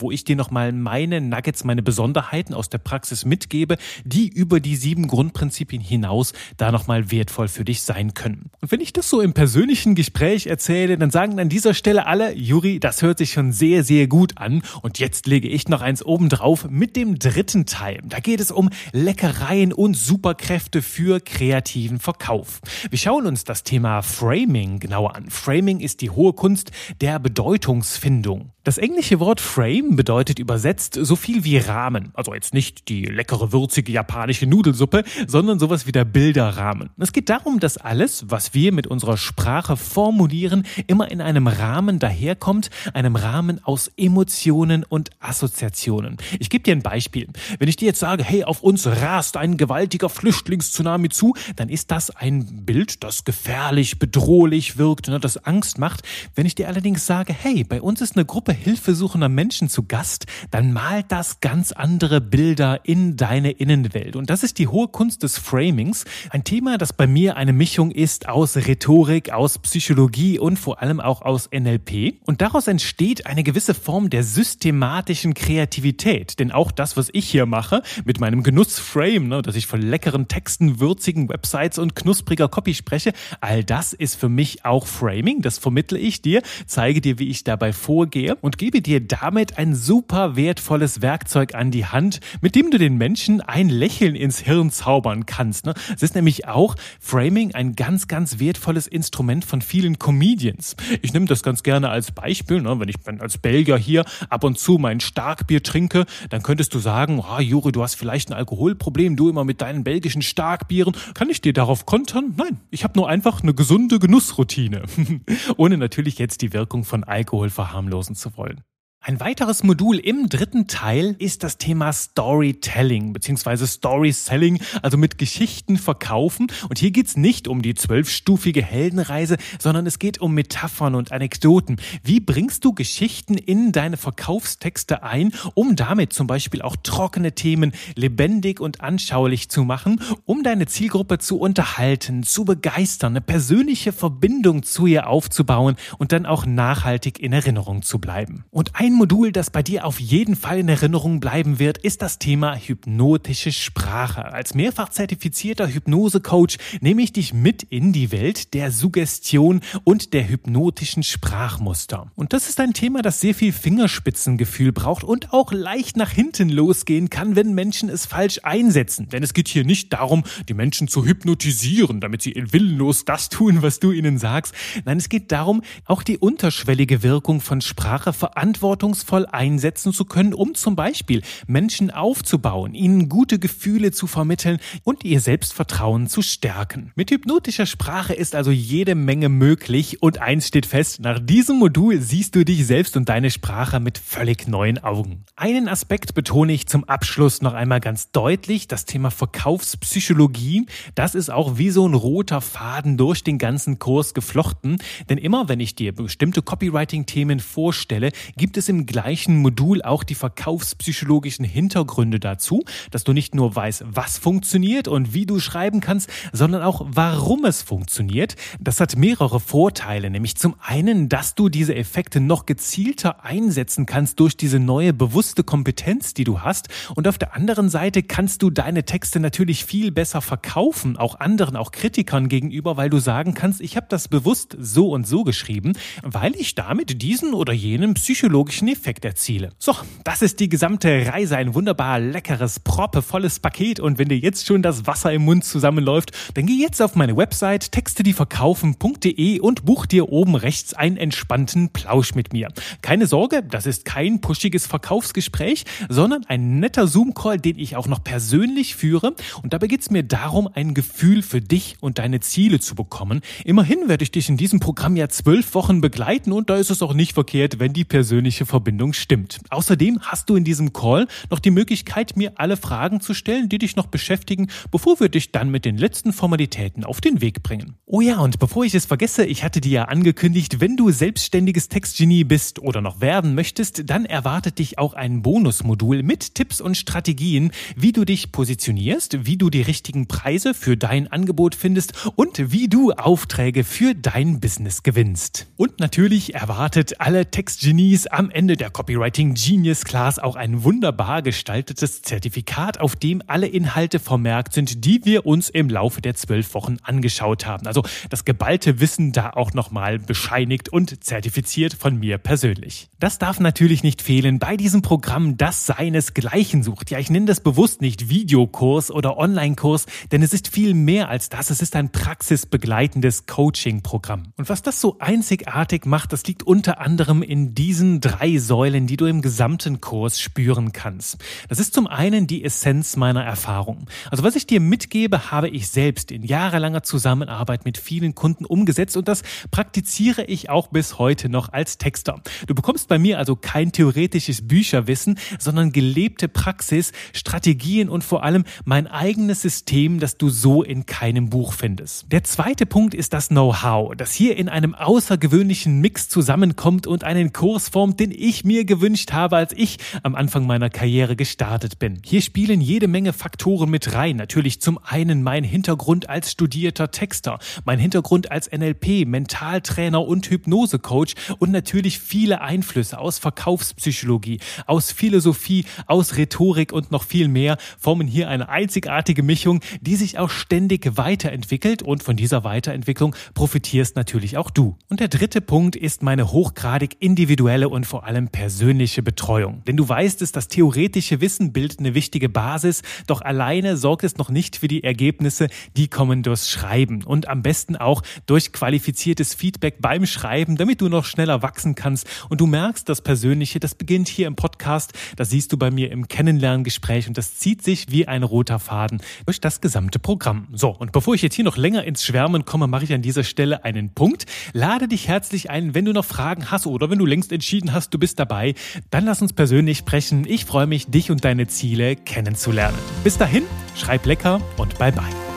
wo 0.00 0.10
ich 0.10 0.24
dir 0.24 0.36
nochmal 0.36 0.72
meine 0.72 1.20
Nuggets, 1.20 1.64
meine 1.64 1.82
Besonderheiten 1.82 2.54
aus 2.54 2.68
der 2.68 2.78
Praxis 2.78 3.24
mitgebe, 3.24 3.76
die 4.04 4.28
über 4.28 4.60
die 4.60 4.76
sieben 4.76 5.06
Grundprinzipien 5.06 5.82
hinaus 5.82 6.32
da 6.56 6.70
nochmal 6.72 7.10
wertvoll 7.10 7.48
für 7.48 7.64
dich 7.64 7.82
sein 7.82 8.14
können. 8.14 8.50
Und 8.60 8.72
wenn 8.72 8.80
ich 8.80 8.92
das 8.92 9.08
so 9.08 9.20
im 9.20 9.32
persönlichen 9.32 9.94
Gespräch 9.94 10.46
erzähle, 10.46 10.98
dann 10.98 11.10
sagen 11.10 11.38
an 11.40 11.48
dieser 11.48 11.74
Stelle 11.74 12.06
alle, 12.06 12.34
Juri, 12.34 12.80
das 12.80 13.02
hört 13.02 13.18
sich 13.18 13.32
schon 13.32 13.52
sehr, 13.52 13.84
sehr 13.84 14.06
gut 14.06 14.38
an. 14.38 14.62
Und 14.82 14.98
jetzt 14.98 15.26
lege 15.26 15.48
ich 15.48 15.68
noch 15.68 15.80
eins 15.80 16.04
oben 16.04 16.28
drauf 16.28 16.68
mit 16.68 16.96
dem 16.96 17.18
dritten 17.18 17.66
Teil. 17.66 18.00
Da 18.04 18.20
geht 18.20 18.40
es 18.40 18.50
um 18.50 18.70
Leckereien 18.92 19.72
und 19.72 19.96
Superkräfte 19.96 20.82
für 20.82 21.20
kreativen 21.20 21.98
Verkauf. 21.98 22.60
Wir 22.88 22.98
schauen 22.98 23.26
uns 23.26 23.44
das 23.44 23.64
Thema 23.64 24.02
Framing 24.02 24.78
genauer 24.78 25.16
an. 25.16 25.30
Framing 25.30 25.80
ist 25.80 26.00
die 26.00 26.10
hohe 26.10 26.32
Kunst 26.32 26.70
der 27.00 27.18
Bedeutung 27.18 27.60
Bedeutungsfindung. 27.80 28.52
Das 28.62 28.76
englische 28.76 29.20
Wort 29.20 29.40
Frame 29.40 29.96
bedeutet 29.96 30.38
übersetzt 30.38 30.98
so 31.00 31.16
viel 31.16 31.44
wie 31.44 31.56
Rahmen. 31.56 32.10
Also 32.12 32.34
jetzt 32.34 32.52
nicht 32.52 32.90
die 32.90 33.06
leckere, 33.06 33.52
würzige 33.52 33.90
japanische 33.90 34.46
Nudelsuppe, 34.46 35.02
sondern 35.26 35.58
sowas 35.58 35.86
wie 35.86 35.92
der 35.92 36.04
Bilderrahmen. 36.04 36.90
Es 36.98 37.12
geht 37.12 37.30
darum, 37.30 37.58
dass 37.58 37.78
alles, 37.78 38.26
was 38.28 38.52
wir 38.52 38.72
mit 38.72 38.86
unserer 38.86 39.16
Sprache 39.16 39.78
formulieren, 39.78 40.66
immer 40.88 41.10
in 41.10 41.22
einem 41.22 41.46
Rahmen 41.46 41.98
daherkommt, 41.98 42.68
einem 42.92 43.16
Rahmen 43.16 43.64
aus 43.64 43.90
Emotionen 43.96 44.84
und 44.84 45.08
Assoziationen. 45.20 46.18
Ich 46.38 46.50
gebe 46.50 46.62
dir 46.62 46.76
ein 46.76 46.82
Beispiel. 46.82 47.28
Wenn 47.58 47.68
ich 47.68 47.76
dir 47.76 47.86
jetzt 47.86 48.00
sage, 48.00 48.22
hey, 48.22 48.44
auf 48.44 48.62
uns 48.62 48.86
rast 48.86 49.38
ein 49.38 49.56
gewaltiger 49.56 50.10
Flüchtlingstsunami 50.10 51.08
zu, 51.08 51.32
dann 51.56 51.70
ist 51.70 51.90
das 51.90 52.10
ein 52.14 52.66
Bild, 52.66 53.04
das 53.04 53.24
gefährlich, 53.24 53.98
bedrohlich 53.98 54.76
wirkt, 54.76 55.08
ne, 55.08 55.18
das 55.18 55.38
Angst 55.46 55.78
macht. 55.78 56.02
Wenn 56.34 56.44
ich 56.44 56.54
dir 56.54 56.68
allerdings 56.68 57.06
sage, 57.06 57.32
hey, 57.32 57.64
bei 57.64 57.80
uns 57.80 58.02
ist 58.02 58.16
eine 58.16 58.26
Gruppe 58.26 58.49
Gruppe 58.50 58.64
hilfesuchender 58.64 59.28
Menschen 59.28 59.68
zu 59.68 59.84
Gast, 59.84 60.26
dann 60.50 60.72
malt 60.72 61.06
das 61.08 61.40
ganz 61.40 61.72
andere 61.72 62.20
Bilder 62.20 62.80
in 62.84 63.16
deine 63.16 63.52
Innenwelt. 63.52 64.16
Und 64.16 64.28
das 64.28 64.42
ist 64.42 64.58
die 64.58 64.66
hohe 64.66 64.88
Kunst 64.88 65.22
des 65.22 65.38
Framings. 65.38 66.04
Ein 66.30 66.42
Thema, 66.42 66.76
das 66.76 66.92
bei 66.92 67.06
mir 67.06 67.36
eine 67.36 67.52
Mischung 67.52 67.90
ist 67.92 68.28
aus 68.28 68.56
Rhetorik, 68.56 69.30
aus 69.30 69.58
Psychologie 69.58 70.38
und 70.38 70.58
vor 70.58 70.82
allem 70.82 71.00
auch 71.00 71.22
aus 71.22 71.48
NLP. 71.52 72.20
Und 72.26 72.40
daraus 72.40 72.66
entsteht 72.66 73.26
eine 73.26 73.44
gewisse 73.44 73.74
Form 73.74 74.10
der 74.10 74.24
systematischen 74.24 75.34
Kreativität. 75.34 76.38
Denn 76.40 76.50
auch 76.50 76.72
das, 76.72 76.96
was 76.96 77.08
ich 77.12 77.28
hier 77.28 77.46
mache, 77.46 77.82
mit 78.04 78.18
meinem 78.18 78.42
Genussframe, 78.42 79.28
ne, 79.28 79.42
dass 79.42 79.54
ich 79.54 79.66
von 79.66 79.80
leckeren 79.80 80.26
Texten, 80.26 80.80
würzigen 80.80 81.28
Websites 81.28 81.78
und 81.78 81.94
knuspriger 81.94 82.48
Copy 82.48 82.74
spreche, 82.74 83.12
all 83.40 83.62
das 83.62 83.92
ist 83.92 84.16
für 84.16 84.28
mich 84.28 84.64
auch 84.64 84.86
Framing. 84.86 85.40
Das 85.40 85.58
vermittle 85.58 85.98
ich 85.98 86.22
dir, 86.22 86.42
zeige 86.66 87.00
dir, 87.00 87.18
wie 87.18 87.28
ich 87.28 87.44
dabei 87.44 87.72
vorgehe 87.72 88.39
und 88.40 88.58
gebe 88.58 88.82
dir 88.82 89.00
damit 89.00 89.58
ein 89.58 89.74
super 89.74 90.36
wertvolles 90.36 91.02
Werkzeug 91.02 91.54
an 91.54 91.70
die 91.70 91.86
Hand, 91.86 92.20
mit 92.40 92.54
dem 92.54 92.70
du 92.70 92.78
den 92.78 92.96
Menschen 92.96 93.40
ein 93.40 93.68
Lächeln 93.68 94.14
ins 94.14 94.40
Hirn 94.40 94.70
zaubern 94.70 95.26
kannst. 95.26 95.66
Ne? 95.66 95.74
Es 95.94 96.02
ist 96.02 96.14
nämlich 96.14 96.48
auch 96.48 96.76
Framing 96.98 97.54
ein 97.54 97.74
ganz, 97.74 98.08
ganz 98.08 98.38
wertvolles 98.38 98.86
Instrument 98.86 99.44
von 99.44 99.62
vielen 99.62 99.98
Comedians. 99.98 100.76
Ich 101.02 101.12
nehme 101.12 101.26
das 101.26 101.42
ganz 101.42 101.62
gerne 101.62 101.88
als 101.88 102.12
Beispiel, 102.12 102.60
ne? 102.60 102.78
wenn 102.80 102.88
ich 102.88 102.96
als 103.18 103.38
Belgier 103.38 103.76
hier 103.76 104.04
ab 104.28 104.44
und 104.44 104.58
zu 104.58 104.78
mein 104.78 105.00
Starkbier 105.00 105.62
trinke, 105.62 106.06
dann 106.28 106.42
könntest 106.42 106.74
du 106.74 106.78
sagen, 106.78 107.20
oh, 107.20 107.40
Juri, 107.40 107.72
du 107.72 107.82
hast 107.82 107.94
vielleicht 107.94 108.30
ein 108.30 108.34
Alkoholproblem, 108.34 109.16
du 109.16 109.28
immer 109.28 109.44
mit 109.44 109.60
deinen 109.60 109.84
belgischen 109.84 110.22
Starkbieren. 110.22 110.94
Kann 111.14 111.30
ich 111.30 111.40
dir 111.40 111.52
darauf 111.52 111.86
kontern? 111.86 112.34
Nein, 112.36 112.60
ich 112.70 112.84
habe 112.84 112.98
nur 112.98 113.08
einfach 113.08 113.42
eine 113.42 113.54
gesunde 113.54 113.98
Genussroutine. 113.98 114.82
Ohne 115.56 115.76
natürlich 115.76 116.18
jetzt 116.18 116.42
die 116.42 116.52
Wirkung 116.52 116.84
von 116.84 117.04
Alkohol 117.04 117.50
verharmlosen 117.50 118.14
zu 118.14 118.29
wollen. 118.36 118.64
Ein 119.02 119.18
weiteres 119.18 119.64
Modul 119.64 119.96
im 119.96 120.28
dritten 120.28 120.66
Teil 120.66 121.16
ist 121.18 121.42
das 121.42 121.56
Thema 121.56 121.90
Storytelling 121.90 123.14
bzw. 123.14 123.64
Storyselling, 123.64 124.60
also 124.82 124.98
mit 124.98 125.16
Geschichten 125.16 125.78
verkaufen. 125.78 126.48
Und 126.68 126.78
hier 126.78 126.90
geht's 126.90 127.16
nicht 127.16 127.48
um 127.48 127.62
die 127.62 127.74
zwölfstufige 127.74 128.62
Heldenreise, 128.62 129.38
sondern 129.58 129.86
es 129.86 129.98
geht 129.98 130.20
um 130.20 130.34
Metaphern 130.34 130.94
und 130.94 131.12
Anekdoten. 131.12 131.80
Wie 132.04 132.20
bringst 132.20 132.62
du 132.66 132.74
Geschichten 132.74 133.38
in 133.38 133.72
deine 133.72 133.96
Verkaufstexte 133.96 135.02
ein, 135.02 135.32
um 135.54 135.76
damit 135.76 136.12
zum 136.12 136.26
Beispiel 136.26 136.60
auch 136.60 136.76
trockene 136.76 137.34
Themen 137.34 137.72
lebendig 137.94 138.60
und 138.60 138.82
anschaulich 138.82 139.48
zu 139.48 139.64
machen, 139.64 140.02
um 140.26 140.42
deine 140.42 140.66
Zielgruppe 140.66 141.16
zu 141.16 141.38
unterhalten, 141.38 142.22
zu 142.22 142.44
begeistern, 142.44 143.14
eine 143.14 143.22
persönliche 143.22 143.92
Verbindung 143.92 144.62
zu 144.62 144.86
ihr 144.86 145.08
aufzubauen 145.08 145.76
und 145.96 146.12
dann 146.12 146.26
auch 146.26 146.44
nachhaltig 146.44 147.18
in 147.18 147.32
Erinnerung 147.32 147.80
zu 147.80 147.98
bleiben. 147.98 148.44
Und 148.50 148.74
ein 148.74 148.89
ein 148.90 148.94
Modul, 148.94 149.30
das 149.30 149.50
bei 149.50 149.62
dir 149.62 149.84
auf 149.84 150.00
jeden 150.00 150.34
Fall 150.34 150.58
in 150.58 150.68
Erinnerung 150.68 151.20
bleiben 151.20 151.58
wird, 151.58 151.78
ist 151.78 152.02
das 152.02 152.18
Thema 152.18 152.56
hypnotische 152.56 153.52
Sprache. 153.52 154.24
Als 154.24 154.54
mehrfach 154.54 154.88
zertifizierter 154.88 155.68
Hypnose-Coach 155.68 156.58
nehme 156.80 157.02
ich 157.02 157.12
dich 157.12 157.32
mit 157.32 157.62
in 157.62 157.92
die 157.92 158.10
Welt 158.10 158.52
der 158.52 158.72
Suggestion 158.72 159.60
und 159.84 160.12
der 160.12 160.28
hypnotischen 160.28 161.04
Sprachmuster. 161.04 162.10
Und 162.16 162.32
das 162.32 162.48
ist 162.48 162.58
ein 162.58 162.72
Thema, 162.72 163.00
das 163.02 163.20
sehr 163.20 163.34
viel 163.34 163.52
Fingerspitzengefühl 163.52 164.72
braucht 164.72 165.04
und 165.04 165.32
auch 165.32 165.52
leicht 165.52 165.96
nach 165.96 166.10
hinten 166.10 166.48
losgehen 166.48 167.10
kann, 167.10 167.36
wenn 167.36 167.54
Menschen 167.54 167.88
es 167.88 168.06
falsch 168.06 168.40
einsetzen. 168.42 169.08
Denn 169.10 169.22
es 169.22 169.34
geht 169.34 169.46
hier 169.46 169.64
nicht 169.64 169.92
darum, 169.92 170.24
die 170.48 170.54
Menschen 170.54 170.88
zu 170.88 171.04
hypnotisieren, 171.04 172.00
damit 172.00 172.22
sie 172.22 172.34
willenlos 172.50 173.04
das 173.04 173.28
tun, 173.28 173.62
was 173.62 173.78
du 173.78 173.92
ihnen 173.92 174.18
sagst. 174.18 174.52
Nein, 174.84 174.98
es 174.98 175.08
geht 175.08 175.30
darum, 175.30 175.62
auch 175.84 176.02
die 176.02 176.18
unterschwellige 176.18 177.04
Wirkung 177.04 177.40
von 177.40 177.60
Sprache 177.60 178.12
verantwortlich 178.12 178.79
verantwortungsvoll 178.80 179.26
einsetzen 179.26 179.92
zu 179.92 180.04
können, 180.04 180.32
um 180.32 180.54
zum 180.54 180.74
Beispiel 180.74 181.22
Menschen 181.46 181.90
aufzubauen, 181.90 182.74
ihnen 182.74 183.08
gute 183.08 183.38
Gefühle 183.38 183.92
zu 183.92 184.06
vermitteln 184.06 184.58
und 184.84 185.04
ihr 185.04 185.20
Selbstvertrauen 185.20 186.06
zu 186.06 186.22
stärken. 186.22 186.92
Mit 186.94 187.10
hypnotischer 187.10 187.66
Sprache 187.66 188.14
ist 188.14 188.34
also 188.34 188.50
jede 188.50 188.94
Menge 188.94 189.28
möglich 189.28 190.02
und 190.02 190.18
eins 190.18 190.48
steht 190.48 190.66
fest, 190.66 191.00
nach 191.00 191.18
diesem 191.18 191.58
Modul 191.58 192.00
siehst 192.00 192.34
du 192.34 192.44
dich 192.44 192.66
selbst 192.66 192.96
und 192.96 193.08
deine 193.08 193.30
Sprache 193.30 193.80
mit 193.80 193.98
völlig 193.98 194.48
neuen 194.48 194.78
Augen. 194.82 195.24
Einen 195.36 195.68
Aspekt 195.68 196.14
betone 196.14 196.52
ich 196.52 196.66
zum 196.66 196.84
Abschluss 196.84 197.42
noch 197.42 197.52
einmal 197.54 197.80
ganz 197.80 198.10
deutlich, 198.10 198.66
das 198.66 198.86
Thema 198.86 199.10
Verkaufspsychologie, 199.10 200.66
das 200.94 201.14
ist 201.14 201.30
auch 201.30 201.58
wie 201.58 201.70
so 201.70 201.86
ein 201.86 201.94
roter 201.94 202.40
Faden 202.40 202.96
durch 202.96 203.22
den 203.22 203.38
ganzen 203.38 203.78
Kurs 203.78 204.14
geflochten, 204.14 204.78
denn 205.08 205.18
immer 205.18 205.48
wenn 205.48 205.60
ich 205.60 205.74
dir 205.74 205.94
bestimmte 205.94 206.42
Copywriting-Themen 206.42 207.40
vorstelle, 207.40 208.12
gibt 208.36 208.56
es 208.56 208.69
im 208.70 208.86
gleichen 208.86 209.36
Modul 209.36 209.82
auch 209.82 210.04
die 210.04 210.14
verkaufspsychologischen 210.14 211.44
Hintergründe 211.44 212.20
dazu, 212.20 212.64
dass 212.90 213.04
du 213.04 213.12
nicht 213.12 213.34
nur 213.34 213.54
weißt, 213.54 213.84
was 213.86 214.16
funktioniert 214.16 214.88
und 214.88 215.12
wie 215.12 215.26
du 215.26 215.38
schreiben 215.40 215.80
kannst, 215.80 216.08
sondern 216.32 216.62
auch 216.62 216.86
warum 216.86 217.44
es 217.44 217.62
funktioniert. 217.62 218.36
Das 218.60 218.80
hat 218.80 218.96
mehrere 218.96 219.40
Vorteile, 219.40 220.08
nämlich 220.08 220.36
zum 220.36 220.54
einen, 220.60 221.08
dass 221.08 221.34
du 221.34 221.48
diese 221.48 221.74
Effekte 221.74 222.20
noch 222.20 222.46
gezielter 222.46 223.24
einsetzen 223.24 223.84
kannst 223.84 224.20
durch 224.20 224.36
diese 224.36 224.58
neue 224.58 224.92
bewusste 224.92 225.44
Kompetenz, 225.44 226.14
die 226.14 226.24
du 226.24 226.40
hast 226.40 226.68
und 226.94 227.08
auf 227.08 227.18
der 227.18 227.34
anderen 227.34 227.68
Seite 227.68 228.02
kannst 228.02 228.42
du 228.42 228.50
deine 228.50 228.84
Texte 228.84 229.18
natürlich 229.20 229.64
viel 229.64 229.90
besser 229.90 230.20
verkaufen, 230.20 230.96
auch 230.96 231.18
anderen, 231.18 231.56
auch 231.56 231.72
Kritikern 231.72 232.28
gegenüber, 232.28 232.76
weil 232.76 232.90
du 232.90 232.98
sagen 232.98 233.34
kannst, 233.34 233.60
ich 233.60 233.76
habe 233.76 233.86
das 233.88 234.06
bewusst 234.06 234.56
so 234.58 234.90
und 234.90 235.06
so 235.06 235.24
geschrieben, 235.24 235.72
weil 236.02 236.36
ich 236.36 236.54
damit 236.54 237.02
diesen 237.02 237.34
oder 237.34 237.52
jenen 237.52 237.94
psychologischen 237.94 238.59
Effekt 238.68 239.04
erziele. 239.04 239.50
So, 239.58 239.74
das 240.04 240.22
ist 240.22 240.40
die 240.40 240.48
gesamte 240.48 241.06
Reise. 241.06 241.36
Ein 241.36 241.54
wunderbar 241.54 242.00
leckeres, 242.00 242.60
proppevolles 242.60 243.40
Paket. 243.40 243.80
Und 243.80 243.98
wenn 243.98 244.08
dir 244.08 244.18
jetzt 244.18 244.46
schon 244.46 244.62
das 244.62 244.86
Wasser 244.86 245.12
im 245.12 245.24
Mund 245.24 245.44
zusammenläuft, 245.44 246.12
dann 246.34 246.46
geh 246.46 246.54
jetzt 246.54 246.80
auf 246.82 246.96
meine 246.96 247.16
Website 247.16 247.72
textedieverkaufen.de 247.72 249.40
und 249.40 249.64
buch 249.64 249.86
dir 249.86 250.08
oben 250.08 250.34
rechts 250.34 250.74
einen 250.74 250.96
entspannten 250.96 251.70
Plausch 251.70 252.14
mit 252.14 252.32
mir. 252.32 252.48
Keine 252.82 253.06
Sorge, 253.06 253.42
das 253.42 253.66
ist 253.66 253.84
kein 253.84 254.20
pushiges 254.20 254.66
Verkaufsgespräch, 254.66 255.64
sondern 255.88 256.24
ein 256.26 256.60
netter 256.60 256.86
Zoom-Call, 256.86 257.38
den 257.38 257.58
ich 257.58 257.76
auch 257.76 257.86
noch 257.86 258.02
persönlich 258.02 258.74
führe. 258.74 259.14
Und 259.42 259.52
dabei 259.52 259.66
geht 259.66 259.80
es 259.80 259.90
mir 259.90 260.02
darum, 260.02 260.48
ein 260.52 260.74
Gefühl 260.74 261.22
für 261.22 261.40
dich 261.40 261.76
und 261.80 261.98
deine 261.98 262.20
Ziele 262.20 262.60
zu 262.60 262.74
bekommen. 262.74 263.20
Immerhin 263.44 263.88
werde 263.88 264.02
ich 264.02 264.10
dich 264.10 264.28
in 264.28 264.36
diesem 264.36 264.60
Programm 264.60 264.96
ja 264.96 265.08
zwölf 265.08 265.54
Wochen 265.54 265.80
begleiten 265.80 266.32
und 266.32 266.50
da 266.50 266.56
ist 266.56 266.70
es 266.70 266.82
auch 266.82 266.94
nicht 266.94 267.14
verkehrt, 267.14 267.58
wenn 267.58 267.72
die 267.72 267.84
persönliche 267.84 268.46
Verbindung 268.50 268.92
stimmt. 268.92 269.38
Außerdem 269.48 270.00
hast 270.02 270.28
du 270.28 270.36
in 270.36 270.44
diesem 270.44 270.72
Call 270.72 271.06
noch 271.30 271.38
die 271.38 271.50
Möglichkeit, 271.50 272.16
mir 272.16 272.32
alle 272.34 272.56
Fragen 272.56 273.00
zu 273.00 273.14
stellen, 273.14 273.48
die 273.48 273.58
dich 273.58 273.76
noch 273.76 273.86
beschäftigen, 273.86 274.48
bevor 274.70 275.00
wir 275.00 275.08
dich 275.08 275.32
dann 275.32 275.50
mit 275.50 275.64
den 275.64 275.78
letzten 275.78 276.12
Formalitäten 276.12 276.84
auf 276.84 277.00
den 277.00 277.20
Weg 277.20 277.42
bringen. 277.42 277.76
Oh 277.86 278.00
ja, 278.00 278.18
und 278.18 278.38
bevor 278.38 278.64
ich 278.64 278.74
es 278.74 278.86
vergesse, 278.86 279.24
ich 279.24 279.44
hatte 279.44 279.60
dir 279.60 279.70
ja 279.70 279.84
angekündigt, 279.84 280.60
wenn 280.60 280.76
du 280.76 280.90
selbstständiges 280.90 281.68
Textgenie 281.68 282.24
bist 282.24 282.58
oder 282.58 282.80
noch 282.80 283.00
werden 283.00 283.34
möchtest, 283.34 283.88
dann 283.88 284.04
erwartet 284.04 284.58
dich 284.58 284.78
auch 284.78 284.94
ein 284.94 285.22
Bonusmodul 285.22 286.02
mit 286.02 286.34
Tipps 286.34 286.60
und 286.60 286.76
Strategien, 286.76 287.52
wie 287.76 287.92
du 287.92 288.04
dich 288.04 288.32
positionierst, 288.32 289.26
wie 289.26 289.36
du 289.36 289.48
die 289.48 289.62
richtigen 289.62 290.08
Preise 290.08 290.54
für 290.54 290.76
dein 290.76 291.06
Angebot 291.06 291.54
findest 291.54 291.92
und 292.16 292.50
wie 292.50 292.68
du 292.68 292.92
Aufträge 292.92 293.62
für 293.62 293.94
dein 293.94 294.40
Business 294.40 294.82
gewinnst. 294.82 295.46
Und 295.56 295.78
natürlich 295.78 296.34
erwartet 296.34 297.00
alle 297.00 297.30
Textgenies 297.30 298.08
am 298.08 298.30
Ende 298.30 298.39
Ende 298.40 298.56
der 298.56 298.70
Copywriting 298.70 299.34
Genius 299.34 299.84
Class 299.84 300.18
auch 300.18 300.34
ein 300.34 300.64
wunderbar 300.64 301.20
gestaltetes 301.20 302.00
Zertifikat, 302.00 302.80
auf 302.80 302.96
dem 302.96 303.22
alle 303.26 303.46
Inhalte 303.46 303.98
vermerkt 303.98 304.54
sind, 304.54 304.86
die 304.86 305.04
wir 305.04 305.26
uns 305.26 305.50
im 305.50 305.68
Laufe 305.68 306.00
der 306.00 306.14
zwölf 306.14 306.54
Wochen 306.54 306.78
angeschaut 306.82 307.44
haben. 307.44 307.66
Also 307.66 307.82
das 308.08 308.24
geballte 308.24 308.80
Wissen 308.80 309.12
da 309.12 309.34
auch 309.34 309.52
nochmal 309.52 309.98
bescheinigt 309.98 310.70
und 310.70 311.04
zertifiziert 311.04 311.74
von 311.74 311.98
mir 311.98 312.16
persönlich. 312.16 312.88
Das 312.98 313.18
darf 313.18 313.40
natürlich 313.40 313.82
nicht 313.82 314.00
fehlen 314.00 314.38
bei 314.38 314.56
diesem 314.56 314.80
Programm, 314.80 315.36
das 315.36 315.66
seinesgleichen 315.66 316.62
sucht. 316.62 316.90
Ja, 316.90 316.98
ich 316.98 317.10
nenne 317.10 317.26
das 317.26 317.40
bewusst 317.40 317.82
nicht 317.82 318.08
Videokurs 318.08 318.90
oder 318.90 319.18
Online-Kurs, 319.18 319.84
denn 320.12 320.22
es 320.22 320.32
ist 320.32 320.48
viel 320.48 320.72
mehr 320.72 321.10
als 321.10 321.28
das. 321.28 321.50
Es 321.50 321.60
ist 321.60 321.76
ein 321.76 321.92
praxisbegleitendes 321.92 323.26
Coaching-Programm. 323.26 324.32
Und 324.38 324.48
was 324.48 324.62
das 324.62 324.80
so 324.80 324.96
einzigartig 324.98 325.84
macht, 325.84 326.14
das 326.14 326.24
liegt 326.24 326.42
unter 326.42 326.80
anderem 326.80 327.22
in 327.22 327.54
diesen 327.54 328.00
drei 328.00 328.19
drei 328.20 328.36
Säulen, 328.36 328.86
die 328.86 328.98
du 328.98 329.06
im 329.06 329.22
gesamten 329.22 329.80
Kurs 329.80 330.20
spüren 330.20 330.72
kannst. 330.72 331.16
Das 331.48 331.58
ist 331.58 331.72
zum 331.72 331.86
einen 331.86 332.26
die 332.26 332.44
Essenz 332.44 332.96
meiner 332.96 333.24
Erfahrung. 333.24 333.86
Also 334.10 334.24
was 334.24 334.36
ich 334.36 334.46
dir 334.46 334.60
mitgebe, 334.60 335.30
habe 335.30 335.48
ich 335.48 335.68
selbst 335.68 336.10
in 336.10 336.22
jahrelanger 336.22 336.82
Zusammenarbeit 336.82 337.64
mit 337.64 337.78
vielen 337.78 338.14
Kunden 338.14 338.44
umgesetzt 338.44 338.98
und 338.98 339.08
das 339.08 339.22
praktiziere 339.50 340.24
ich 340.24 340.50
auch 340.50 340.68
bis 340.68 340.98
heute 340.98 341.30
noch 341.30 341.50
als 341.50 341.78
Texter. 341.78 342.20
Du 342.46 342.54
bekommst 342.54 342.88
bei 342.88 342.98
mir 342.98 343.16
also 343.18 343.36
kein 343.36 343.72
theoretisches 343.72 344.46
Bücherwissen, 344.46 345.18
sondern 345.38 345.72
gelebte 345.72 346.28
Praxis, 346.28 346.92
Strategien 347.14 347.88
und 347.88 348.04
vor 348.04 348.22
allem 348.22 348.44
mein 348.66 348.86
eigenes 348.86 349.40
System, 349.40 349.98
das 349.98 350.18
du 350.18 350.28
so 350.28 350.62
in 350.62 350.84
keinem 350.84 351.30
Buch 351.30 351.54
findest. 351.54 352.12
Der 352.12 352.22
zweite 352.24 352.66
Punkt 352.66 352.92
ist 352.92 353.14
das 353.14 353.28
Know-how, 353.28 353.94
das 353.96 354.12
hier 354.12 354.36
in 354.36 354.50
einem 354.50 354.74
außergewöhnlichen 354.74 355.80
Mix 355.80 356.10
zusammenkommt 356.10 356.86
und 356.86 357.02
einen 357.02 357.32
Kurs 357.32 357.70
formt, 357.70 357.98
den 357.98 358.09
ich 358.12 358.44
mir 358.44 358.64
gewünscht 358.64 359.12
habe, 359.12 359.36
als 359.36 359.52
ich 359.52 359.78
am 360.02 360.14
Anfang 360.14 360.46
meiner 360.46 360.70
Karriere 360.70 361.16
gestartet 361.16 361.78
bin. 361.78 362.00
Hier 362.04 362.22
spielen 362.22 362.60
jede 362.60 362.88
Menge 362.88 363.12
Faktoren 363.12 363.70
mit 363.70 363.94
rein. 363.94 364.16
Natürlich 364.16 364.60
zum 364.60 364.78
einen 364.82 365.22
mein 365.22 365.44
Hintergrund 365.44 366.08
als 366.08 366.30
studierter 366.32 366.90
Texter, 366.90 367.38
mein 367.64 367.78
Hintergrund 367.78 368.30
als 368.30 368.50
NLP, 368.50 369.06
Mentaltrainer 369.06 370.06
und 370.06 370.28
Hypnosecoach 370.28 371.14
und 371.38 371.50
natürlich 371.50 371.98
viele 371.98 372.40
Einflüsse 372.40 372.98
aus 372.98 373.18
Verkaufspsychologie, 373.18 374.40
aus 374.66 374.92
Philosophie, 374.92 375.64
aus 375.86 376.16
Rhetorik 376.16 376.72
und 376.72 376.90
noch 376.90 377.04
viel 377.04 377.28
mehr 377.28 377.56
formen 377.78 378.06
hier 378.06 378.28
eine 378.28 378.48
einzigartige 378.48 379.22
Mischung, 379.22 379.60
die 379.80 379.96
sich 379.96 380.18
auch 380.18 380.30
ständig 380.30 380.96
weiterentwickelt 380.96 381.82
und 381.82 382.02
von 382.02 382.16
dieser 382.16 382.44
Weiterentwicklung 382.44 383.14
profitierst 383.34 383.96
natürlich 383.96 384.36
auch 384.36 384.50
du. 384.50 384.76
Und 384.88 385.00
der 385.00 385.08
dritte 385.08 385.40
Punkt 385.40 385.76
ist 385.76 386.02
meine 386.02 386.32
hochgradig 386.32 386.96
individuelle 387.00 387.68
und 387.68 387.86
vor 388.00 388.06
allem 388.06 388.28
persönliche 388.28 389.02
Betreuung. 389.02 389.62
Denn 389.66 389.76
du 389.76 389.86
weißt 389.86 390.22
es, 390.22 390.32
das 390.32 390.48
theoretische 390.48 391.20
Wissen 391.20 391.52
bildet 391.52 391.80
eine 391.80 391.94
wichtige 391.94 392.30
Basis, 392.30 392.80
doch 393.06 393.20
alleine 393.20 393.76
sorgt 393.76 394.04
es 394.04 394.16
noch 394.16 394.30
nicht 394.30 394.56
für 394.56 394.68
die 394.68 394.82
Ergebnisse, 394.82 395.48
die 395.76 395.88
kommen 395.88 396.22
durchs 396.22 396.48
Schreiben 396.48 397.04
und 397.04 397.28
am 397.28 397.42
besten 397.42 397.76
auch 397.76 398.00
durch 398.24 398.54
qualifiziertes 398.54 399.34
Feedback 399.34 399.82
beim 399.82 400.06
Schreiben, 400.06 400.56
damit 400.56 400.80
du 400.80 400.88
noch 400.88 401.04
schneller 401.04 401.42
wachsen 401.42 401.74
kannst 401.74 402.06
und 402.30 402.40
du 402.40 402.46
merkst, 402.46 402.88
das 402.88 403.02
Persönliche, 403.02 403.60
das 403.60 403.74
beginnt 403.74 404.08
hier 404.08 404.28
im 404.28 404.34
Podcast, 404.34 404.94
das 405.16 405.28
siehst 405.28 405.52
du 405.52 405.58
bei 405.58 405.70
mir 405.70 405.90
im 405.90 406.08
Kennenlerngespräch 406.08 407.06
und 407.06 407.18
das 407.18 407.36
zieht 407.36 407.62
sich 407.62 407.90
wie 407.90 408.08
ein 408.08 408.22
roter 408.22 408.58
Faden 408.58 409.02
durch 409.26 409.42
das 409.42 409.60
gesamte 409.60 409.98
Programm. 409.98 410.48
So, 410.52 410.70
und 410.70 410.92
bevor 410.92 411.14
ich 411.14 411.20
jetzt 411.20 411.34
hier 411.34 411.44
noch 411.44 411.58
länger 411.58 411.84
ins 411.84 412.02
Schwärmen 412.02 412.46
komme, 412.46 412.66
mache 412.66 412.84
ich 412.84 412.94
an 412.94 413.02
dieser 413.02 413.24
Stelle 413.24 413.62
einen 413.64 413.92
Punkt. 413.92 414.24
Lade 414.54 414.88
dich 414.88 415.06
herzlich 415.06 415.50
ein, 415.50 415.74
wenn 415.74 415.84
du 415.84 415.92
noch 415.92 416.06
Fragen 416.06 416.50
hast 416.50 416.66
oder 416.66 416.88
wenn 416.88 416.98
du 416.98 417.04
längst 417.04 417.30
entschieden 417.30 417.74
hast, 417.74 417.89
du 417.90 417.98
bist 417.98 418.18
dabei, 418.18 418.54
dann 418.90 419.04
lass 419.04 419.22
uns 419.22 419.32
persönlich 419.32 419.78
sprechen. 419.78 420.24
Ich 420.26 420.44
freue 420.44 420.66
mich, 420.66 420.86
dich 420.86 421.10
und 421.10 421.24
deine 421.24 421.46
Ziele 421.46 421.96
kennenzulernen. 421.96 422.78
Bis 423.04 423.18
dahin, 423.18 423.44
schreib 423.76 424.06
lecker 424.06 424.40
und 424.56 424.78
bye 424.78 424.92
bye. 424.92 425.29